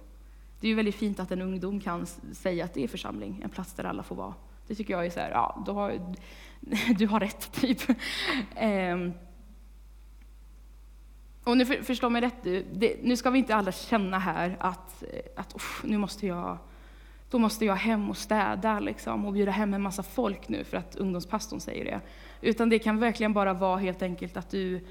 Det 0.59 0.67
är 0.67 0.69
ju 0.69 0.75
väldigt 0.75 0.95
fint 0.95 1.19
att 1.19 1.31
en 1.31 1.41
ungdom 1.41 1.79
kan 1.79 2.05
säga 2.33 2.65
att 2.65 2.73
det 2.73 2.83
är 2.83 2.87
församling, 2.87 3.41
en 3.43 3.49
plats 3.49 3.73
där 3.73 3.83
alla 3.83 4.03
får 4.03 4.15
vara. 4.15 4.33
Det 4.67 4.75
tycker 4.75 4.93
jag 4.93 5.05
är 5.05 5.09
så 5.09 5.19
här, 5.19 5.31
ja, 5.31 5.63
du 5.65 5.71
har, 5.71 6.15
du 6.97 7.07
har 7.07 7.19
rätt, 7.19 7.51
typ. 7.51 7.79
Ehm. 8.55 9.13
Och 11.43 11.57
nu 11.57 11.65
för, 11.65 11.83
förstå 11.83 12.09
mig 12.09 12.21
rätt, 12.21 12.43
det, 12.73 13.03
nu 13.03 13.17
ska 13.17 13.29
vi 13.29 13.39
inte 13.39 13.55
alla 13.55 13.71
känna 13.71 14.19
här 14.19 14.57
att, 14.59 15.03
att 15.35 15.55
nu 15.83 15.97
måste 15.97 16.27
jag, 16.27 16.57
då 17.35 17.39
måste 17.39 17.65
jag 17.65 17.75
hem 17.75 18.09
och 18.09 18.17
städa 18.17 18.79
liksom, 18.79 19.25
och 19.25 19.33
bjuda 19.33 19.51
hem 19.51 19.73
en 19.73 19.81
massa 19.81 20.03
folk 20.03 20.49
nu 20.49 20.63
för 20.63 20.77
att 20.77 20.95
ungdomspastorn 20.95 21.59
säger 21.59 21.85
det. 21.85 22.01
Utan 22.41 22.69
det 22.69 22.79
kan 22.79 22.99
verkligen 22.99 23.33
bara 23.33 23.53
vara 23.53 23.77
helt 23.77 24.01
enkelt 24.01 24.37
att 24.37 24.49
du, 24.49 24.85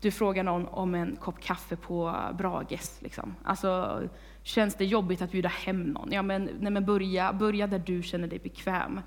du 0.00 0.10
frågar 0.10 0.42
någon 0.42 0.66
om 0.66 0.94
en 0.94 1.16
kopp 1.16 1.40
kaffe 1.40 1.76
på 1.76 2.14
Brages. 2.38 3.02
Liksom. 3.02 3.34
Alltså, 3.44 4.02
känns 4.42 4.74
det 4.74 4.84
jobbigt 4.84 5.22
att 5.22 5.32
bjuda 5.32 5.48
hem 5.48 5.82
någon? 5.82 6.12
Ja, 6.12 6.22
men, 6.22 6.50
nej, 6.60 6.72
men 6.72 6.84
börja, 6.84 7.32
börja 7.32 7.66
där 7.66 7.78
du 7.78 8.02
känner 8.02 8.28
dig 8.28 8.38
bekväm. 8.38 9.00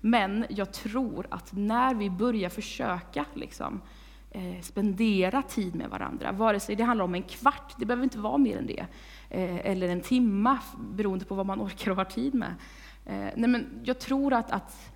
Men 0.00 0.46
jag 0.48 0.72
tror 0.72 1.26
att 1.30 1.52
när 1.52 1.94
vi 1.94 2.10
börjar 2.10 2.50
försöka 2.50 3.24
liksom, 3.34 3.74
eh, 3.74 3.80
Eh, 4.36 4.60
spendera 4.60 5.42
tid 5.42 5.74
med 5.74 5.90
varandra, 5.90 6.32
vare 6.32 6.60
sig 6.60 6.76
det 6.76 6.84
handlar 6.84 7.04
om 7.04 7.14
en 7.14 7.22
kvart, 7.22 7.74
det 7.78 7.86
behöver 7.86 8.04
inte 8.04 8.18
vara 8.18 8.38
mer 8.38 8.56
än 8.58 8.66
det, 8.66 8.86
eh, 9.30 9.66
eller 9.66 9.88
en 9.88 10.00
timma, 10.00 10.58
beroende 10.78 11.24
på 11.24 11.34
vad 11.34 11.46
man 11.46 11.60
orkar 11.66 11.90
och 11.90 11.96
har 11.96 12.04
tid 12.04 12.34
med. 12.34 12.54
Eh, 13.06 13.30
nej, 13.36 13.48
men 13.50 13.80
jag 13.84 13.98
tror 13.98 14.32
att, 14.32 14.50
att 14.50 14.92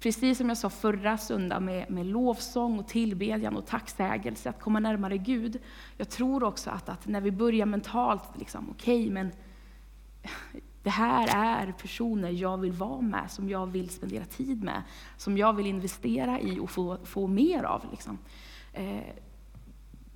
Precis 0.00 0.38
som 0.38 0.48
jag 0.48 0.58
sa 0.58 0.70
förra 0.70 1.18
söndagen 1.18 1.64
med, 1.64 1.90
med 1.90 2.06
lovsång 2.06 2.78
och 2.78 2.88
tillbedjan 2.88 3.56
och 3.56 3.66
tacksägelse, 3.66 4.50
att 4.50 4.60
komma 4.60 4.80
närmare 4.80 5.18
Gud. 5.18 5.58
Jag 5.96 6.08
tror 6.08 6.44
också 6.44 6.70
att, 6.70 6.88
att 6.88 7.06
när 7.06 7.20
vi 7.20 7.30
börjar 7.30 7.66
mentalt, 7.66 8.38
liksom, 8.38 8.70
okej, 8.70 9.00
okay, 9.00 9.10
men 9.10 9.32
det 10.82 10.90
här 10.90 11.28
är 11.36 11.72
personer 11.72 12.30
jag 12.30 12.58
vill 12.58 12.72
vara 12.72 13.00
med, 13.00 13.30
som 13.30 13.48
jag 13.48 13.66
vill 13.66 13.90
spendera 13.90 14.24
tid 14.24 14.62
med, 14.62 14.82
som 15.16 15.38
jag 15.38 15.52
vill 15.52 15.66
investera 15.66 16.40
i 16.40 16.58
och 16.58 16.70
få, 16.70 16.98
få 17.04 17.26
mer 17.26 17.62
av. 17.62 17.86
Liksom. 17.90 18.18
Eh, 18.80 19.14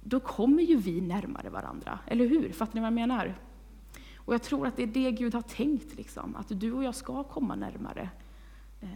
då 0.03 0.20
kommer 0.20 0.62
ju 0.62 0.77
vi 0.77 1.00
närmare 1.00 1.50
varandra, 1.50 1.98
eller 2.07 2.27
hur? 2.27 2.53
Fattar 2.53 2.74
ni 2.74 2.81
vad 2.81 2.87
jag 2.87 2.92
menar? 2.92 3.38
Och 4.16 4.35
jag 4.35 4.42
tror 4.42 4.66
att 4.66 4.77
det 4.77 4.83
är 4.83 4.87
det 4.87 5.11
Gud 5.11 5.35
har 5.35 5.42
tänkt, 5.42 5.94
liksom, 5.94 6.37
att 6.37 6.61
du 6.61 6.72
och 6.72 6.85
jag 6.85 6.94
ska 6.94 7.24
komma 7.24 7.55
närmare. 7.55 8.11
Eh, 8.81 8.88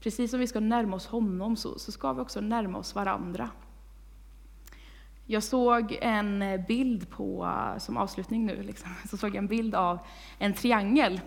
Precis 0.00 0.30
som 0.30 0.40
vi 0.40 0.46
ska 0.46 0.60
närma 0.60 0.96
oss 0.96 1.06
honom 1.06 1.56
så, 1.56 1.78
så 1.78 1.92
ska 1.92 2.12
vi 2.12 2.20
också 2.20 2.40
närma 2.40 2.78
oss 2.78 2.94
varandra. 2.94 3.50
Jag 5.26 5.42
såg 5.42 5.98
en 6.00 6.44
bild 6.68 7.10
på, 7.10 7.52
som 7.78 7.96
avslutning 7.96 8.46
nu, 8.46 8.62
liksom, 8.62 8.90
så 9.10 9.16
såg 9.16 9.30
jag 9.30 9.36
en 9.36 9.46
bild 9.46 9.74
av 9.74 9.98
en 10.38 10.54
triangel 10.54 11.20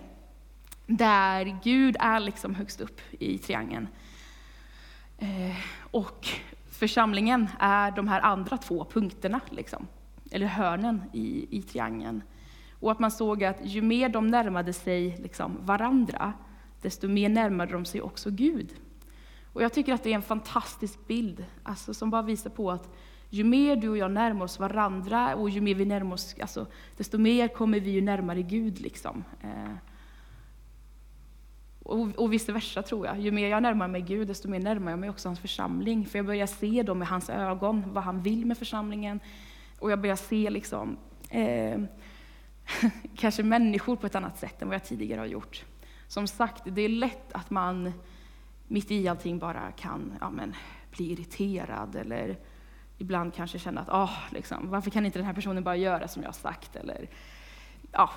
där 0.87 1.59
Gud 1.63 1.95
är 1.99 2.19
liksom 2.19 2.55
högst 2.55 2.81
upp 2.81 3.01
i 3.11 3.37
triangeln. 3.37 3.87
Eh, 5.17 5.57
och 5.91 6.27
församlingen 6.83 7.49
är 7.59 7.91
de 7.91 8.07
här 8.07 8.21
andra 8.21 8.57
två 8.57 8.85
punkterna, 8.85 9.39
liksom, 9.49 9.87
eller 10.31 10.45
hörnen 10.45 11.03
i, 11.13 11.57
i 11.57 11.61
triangeln. 11.61 12.23
Och 12.79 12.91
att 12.91 12.99
man 12.99 13.11
såg 13.11 13.43
att 13.43 13.57
ju 13.61 13.81
mer 13.81 14.09
de 14.09 14.27
närmade 14.27 14.73
sig 14.73 15.17
liksom, 15.17 15.57
varandra, 15.61 16.33
desto 16.81 17.07
mer 17.07 17.29
närmade 17.29 17.71
de 17.71 17.85
sig 17.85 18.01
också 18.01 18.31
Gud. 18.31 18.73
Och 19.53 19.63
jag 19.63 19.73
tycker 19.73 19.93
att 19.93 20.03
det 20.03 20.11
är 20.11 20.15
en 20.15 20.21
fantastisk 20.21 21.07
bild, 21.07 21.45
alltså, 21.63 21.93
som 21.93 22.09
bara 22.09 22.21
visar 22.21 22.49
på 22.49 22.71
att 22.71 22.89
ju 23.29 23.43
mer 23.43 23.75
du 23.75 23.89
och 23.89 23.97
jag 23.97 24.11
närmar 24.11 24.45
oss 24.45 24.59
varandra 24.59 25.35
och 25.35 25.49
ju 25.49 25.61
mer 25.61 25.75
vi 25.75 25.85
närmar 25.85 26.13
oss, 26.13 26.35
alltså, 26.41 26.67
desto 26.97 27.17
mer 27.17 27.47
kommer 27.47 27.79
vi 27.79 27.91
ju 27.91 28.01
närmare 28.01 28.41
Gud. 28.41 28.81
Liksom. 28.81 29.23
Eh, 29.41 29.73
och, 31.83 32.07
och 32.15 32.33
vice 32.33 32.51
versa 32.51 32.81
tror 32.81 33.05
jag. 33.05 33.19
Ju 33.19 33.31
mer 33.31 33.47
jag 33.47 33.63
närmar 33.63 33.87
mig 33.87 34.01
Gud, 34.01 34.27
desto 34.27 34.49
mer 34.49 34.59
närmar 34.59 34.91
jag 34.91 34.99
mig 34.99 35.09
också 35.09 35.29
hans 35.29 35.39
församling. 35.39 36.05
För 36.05 36.19
jag 36.19 36.25
börjar 36.25 36.47
se 36.47 36.83
dem 36.83 36.99
med 36.99 37.07
hans 37.07 37.29
ögon, 37.29 37.83
vad 37.87 38.03
han 38.03 38.21
vill 38.21 38.45
med 38.45 38.57
församlingen. 38.57 39.19
Och 39.79 39.91
jag 39.91 40.01
börjar 40.01 40.15
se 40.15 40.49
liksom, 40.49 40.97
eh, 41.29 41.81
kanske 43.15 43.43
människor 43.43 43.95
på 43.95 44.07
ett 44.07 44.15
annat 44.15 44.39
sätt 44.39 44.61
än 44.61 44.67
vad 44.67 44.75
jag 44.75 44.83
tidigare 44.83 45.19
har 45.19 45.25
gjort 45.25 45.65
som 46.13 46.27
sagt, 46.27 46.63
det 46.65 46.81
är 46.81 46.89
lätt 46.89 47.33
att 47.33 47.49
man 47.49 47.93
mitt 48.67 48.91
i 48.91 49.07
allting 49.07 49.39
bara 49.39 49.71
kan 49.71 50.13
ja, 50.21 50.29
men, 50.29 50.55
bli 50.91 51.11
irriterad 51.11 51.95
eller 51.95 52.37
ibland 52.97 53.33
kanske 53.33 53.59
känna 53.59 53.81
att 53.81 53.89
oh, 53.89 54.17
liksom, 54.31 54.69
varför 54.69 54.91
kan 54.91 55.05
inte 55.05 55.19
den 55.19 55.25
här 55.25 55.33
personen 55.33 55.63
bara 55.63 55.75
göra 55.75 56.07
som 56.07 56.21
jag 56.21 56.27
har 56.27 56.33
sagt? 56.33 56.75
Eller 56.75 57.09
ja, 57.91 58.09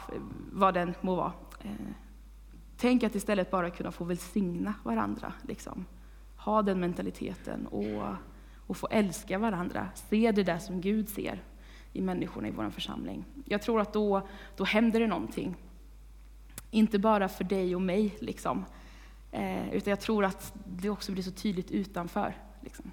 vad 0.52 0.74
den 0.74 0.94
må 1.00 1.14
vara. 1.14 1.33
Eh, 1.62 1.70
Tänk 2.76 3.02
att 3.02 3.14
istället 3.14 3.50
bara 3.50 3.70
kunna 3.70 3.92
få 3.92 4.04
välsigna 4.04 4.74
varandra. 4.82 5.32
Liksom. 5.42 5.86
Ha 6.36 6.62
den 6.62 6.80
mentaliteten 6.80 7.66
och, 7.66 8.16
och 8.66 8.76
få 8.76 8.88
älska 8.90 9.38
varandra. 9.38 9.88
Se 9.94 10.32
det 10.32 10.42
där 10.42 10.58
som 10.58 10.80
Gud 10.80 11.08
ser 11.08 11.42
i 11.92 12.02
människorna 12.02 12.48
i 12.48 12.50
vår 12.50 12.70
församling. 12.70 13.24
Jag 13.44 13.62
tror 13.62 13.80
att 13.80 13.92
då, 13.92 14.28
då 14.56 14.64
händer 14.64 15.00
det 15.00 15.06
någonting. 15.06 15.56
Inte 16.70 16.98
bara 16.98 17.28
för 17.28 17.44
dig 17.44 17.74
och 17.74 17.82
mig, 17.82 18.16
liksom. 18.20 18.64
Eh, 19.32 19.74
utan 19.74 19.90
jag 19.90 20.00
tror 20.00 20.24
att 20.24 20.54
det 20.64 20.90
också 20.90 21.12
blir 21.12 21.22
så 21.22 21.30
tydligt 21.30 21.70
utanför. 21.70 22.36
Liksom. 22.60 22.90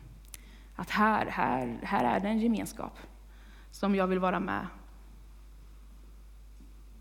Att 0.76 0.90
här, 0.90 1.26
här, 1.26 1.80
här 1.84 2.16
är 2.16 2.20
det 2.20 2.28
en 2.28 2.40
gemenskap 2.40 2.98
som 3.72 3.96
jag 3.96 4.08
vill 4.08 4.20
vara 4.20 4.40
med. 4.40 4.68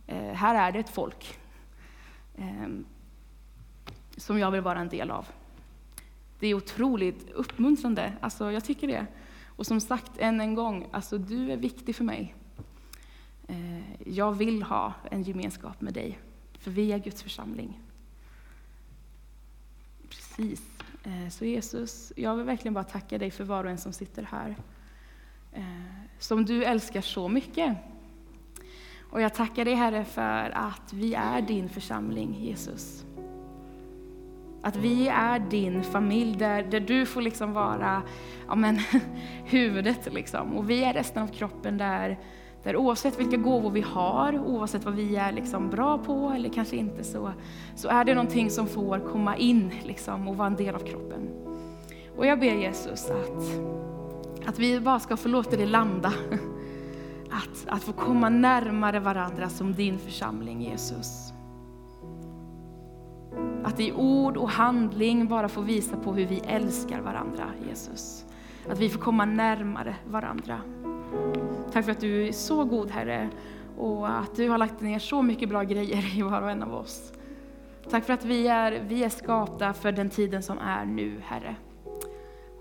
Eh, 0.07 0.35
här 0.35 0.69
är 0.69 0.73
det 0.73 0.79
ett 0.79 0.91
folk 0.91 1.39
Ehm, 2.37 2.85
som 4.17 4.39
jag 4.39 4.51
vill 4.51 4.61
vara 4.61 4.81
en 4.81 4.89
del 4.89 5.11
av. 5.11 5.27
Det 6.39 6.47
är 6.47 6.55
otroligt 6.55 7.31
uppmuntrande, 7.31 8.13
alltså, 8.21 8.53
jag 8.53 8.65
tycker 8.65 8.89
det. 8.89 9.07
Och 9.47 9.67
som 9.67 9.81
sagt, 9.81 10.19
än 10.19 10.41
en 10.41 10.55
gång, 10.55 10.87
alltså, 10.91 11.19
du 11.19 11.53
är 11.53 11.57
viktig 11.57 11.97
för 11.97 12.05
mig. 12.05 12.35
Eh, 13.49 14.09
jag 14.13 14.33
vill 14.33 14.63
ha 14.63 14.95
en 15.11 15.23
gemenskap 15.23 15.81
med 15.81 15.95
dig. 15.95 16.19
För 16.59 16.71
vi 16.71 16.93
är 16.93 16.99
Guds 16.99 17.23
församling. 17.23 17.81
Precis. 20.09 20.63
Eh, 21.05 21.29
så 21.29 21.45
Jesus, 21.45 22.13
jag 22.17 22.37
vill 22.37 22.47
verkligen 22.47 22.75
bara 22.75 22.85
tacka 22.85 23.19
dig 23.19 23.31
för 23.31 23.45
var 23.45 23.65
och 23.65 23.71
en 23.71 23.79
som 23.79 23.93
sitter 23.93 24.23
här. 24.23 24.57
Eh, 25.53 25.63
som 26.19 26.45
du 26.45 26.65
älskar 26.65 27.01
så 27.01 27.29
mycket. 27.29 27.77
Och 29.13 29.21
jag 29.21 29.35
tackar 29.35 29.65
dig 29.65 29.75
Herre 29.75 30.05
för 30.05 30.53
att 30.55 30.93
vi 30.93 31.15
är 31.15 31.43
din 31.43 31.69
församling, 31.69 32.35
Jesus. 32.41 33.05
Att 34.63 34.77
vi 34.77 35.09
är 35.09 35.39
din 35.39 35.83
familj 35.83 36.37
där, 36.37 36.63
där 36.63 36.81
du 36.81 37.07
får 37.07 37.23
liksom 37.23 37.53
vara 37.53 38.03
ja 38.49 38.55
men, 38.55 38.79
huvudet. 39.45 40.13
Liksom. 40.13 40.57
Och 40.57 40.71
vi 40.71 40.85
är 40.85 40.93
resten 40.93 41.23
av 41.23 41.27
kroppen 41.27 41.79
där, 41.79 42.19
Där 42.63 42.77
oavsett 42.77 43.21
vilka 43.21 43.37
gåvor 43.37 43.71
vi 43.71 43.81
har, 43.81 44.39
oavsett 44.39 44.85
vad 44.85 44.95
vi 44.95 45.17
är 45.17 45.33
liksom 45.33 45.71
bra 45.71 45.99
på 45.99 46.33
eller 46.37 46.49
kanske 46.49 46.77
inte, 46.77 47.05
så, 47.05 47.33
så 47.75 47.89
är 47.89 48.05
det 48.05 48.15
någonting 48.15 48.51
som 48.51 48.67
får 48.67 48.99
komma 49.13 49.37
in 49.37 49.71
liksom, 49.85 50.29
och 50.29 50.37
vara 50.37 50.47
en 50.47 50.57
del 50.57 50.75
av 50.75 50.87
kroppen. 50.87 51.29
Och 52.17 52.27
jag 52.27 52.41
ber 52.41 52.55
Jesus 52.55 53.11
att, 53.11 54.49
att 54.49 54.59
vi 54.59 54.81
bara 54.81 55.01
ska 55.01 55.17
få 55.17 55.29
låta 55.29 55.57
det 55.57 55.67
landa. 55.67 56.13
Att, 57.33 57.67
att 57.69 57.83
få 57.83 57.93
komma 57.93 58.29
närmare 58.29 59.01
varandra 59.01 59.49
som 59.49 59.75
din 59.75 59.99
församling, 59.99 60.63
Jesus. 60.63 61.33
Att 63.65 63.81
i 63.81 63.93
ord 63.93 64.37
och 64.37 64.51
handling 64.51 65.29
bara 65.29 65.49
få 65.49 65.61
visa 65.61 65.97
på 65.97 66.13
hur 66.13 66.27
vi 66.27 66.39
älskar 66.47 67.01
varandra, 67.01 67.45
Jesus. 67.69 68.27
Att 68.69 68.79
vi 68.79 68.89
får 68.89 69.01
komma 69.01 69.25
närmare 69.25 69.97
varandra. 70.11 70.61
Tack 71.73 71.85
för 71.85 71.93
att 71.93 72.01
du 72.01 72.29
är 72.29 72.33
så 72.33 72.65
god, 72.65 72.91
Herre, 72.91 73.31
och 73.79 74.19
att 74.19 74.37
du 74.37 74.49
har 74.49 74.59
lagt 74.59 74.81
ner 74.81 74.99
så 74.99 75.23
mycket 75.23 75.49
bra 75.49 75.63
grejer 75.63 76.19
i 76.19 76.23
var 76.23 76.43
och 76.43 76.51
en 76.51 76.63
av 76.63 76.75
oss. 76.75 77.13
Tack 77.91 78.05
för 78.05 78.13
att 78.13 78.25
vi 78.25 78.49
är, 78.49 78.85
vi 78.89 79.05
är 79.05 79.09
skapta 79.09 79.73
för 79.73 79.93
den 79.93 80.11
tiden 80.11 80.43
som 80.43 80.59
är 80.59 80.85
nu, 80.85 81.21
Herre. 81.25 81.57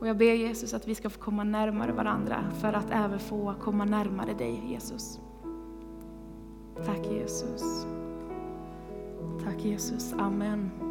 Och 0.02 0.08
jag 0.08 0.18
ber 0.18 0.34
Jesus 0.34 0.74
att 0.74 0.88
vi 0.88 0.96
ska 0.96 1.10
få 1.10 1.20
komma 1.20 1.44
närmare 1.44 1.92
varandra 1.92 2.44
för 2.62 2.74
att 2.74 2.92
även 2.92 3.20
få 3.20 3.56
komma 3.62 3.86
närmare 3.86 4.34
dig, 4.34 4.64
Jesus. 4.68 5.20
Tack 6.86 7.06
Jesus. 7.12 7.86
Tack 9.44 9.66
Jesus. 9.66 10.14
Amen. 10.14 10.91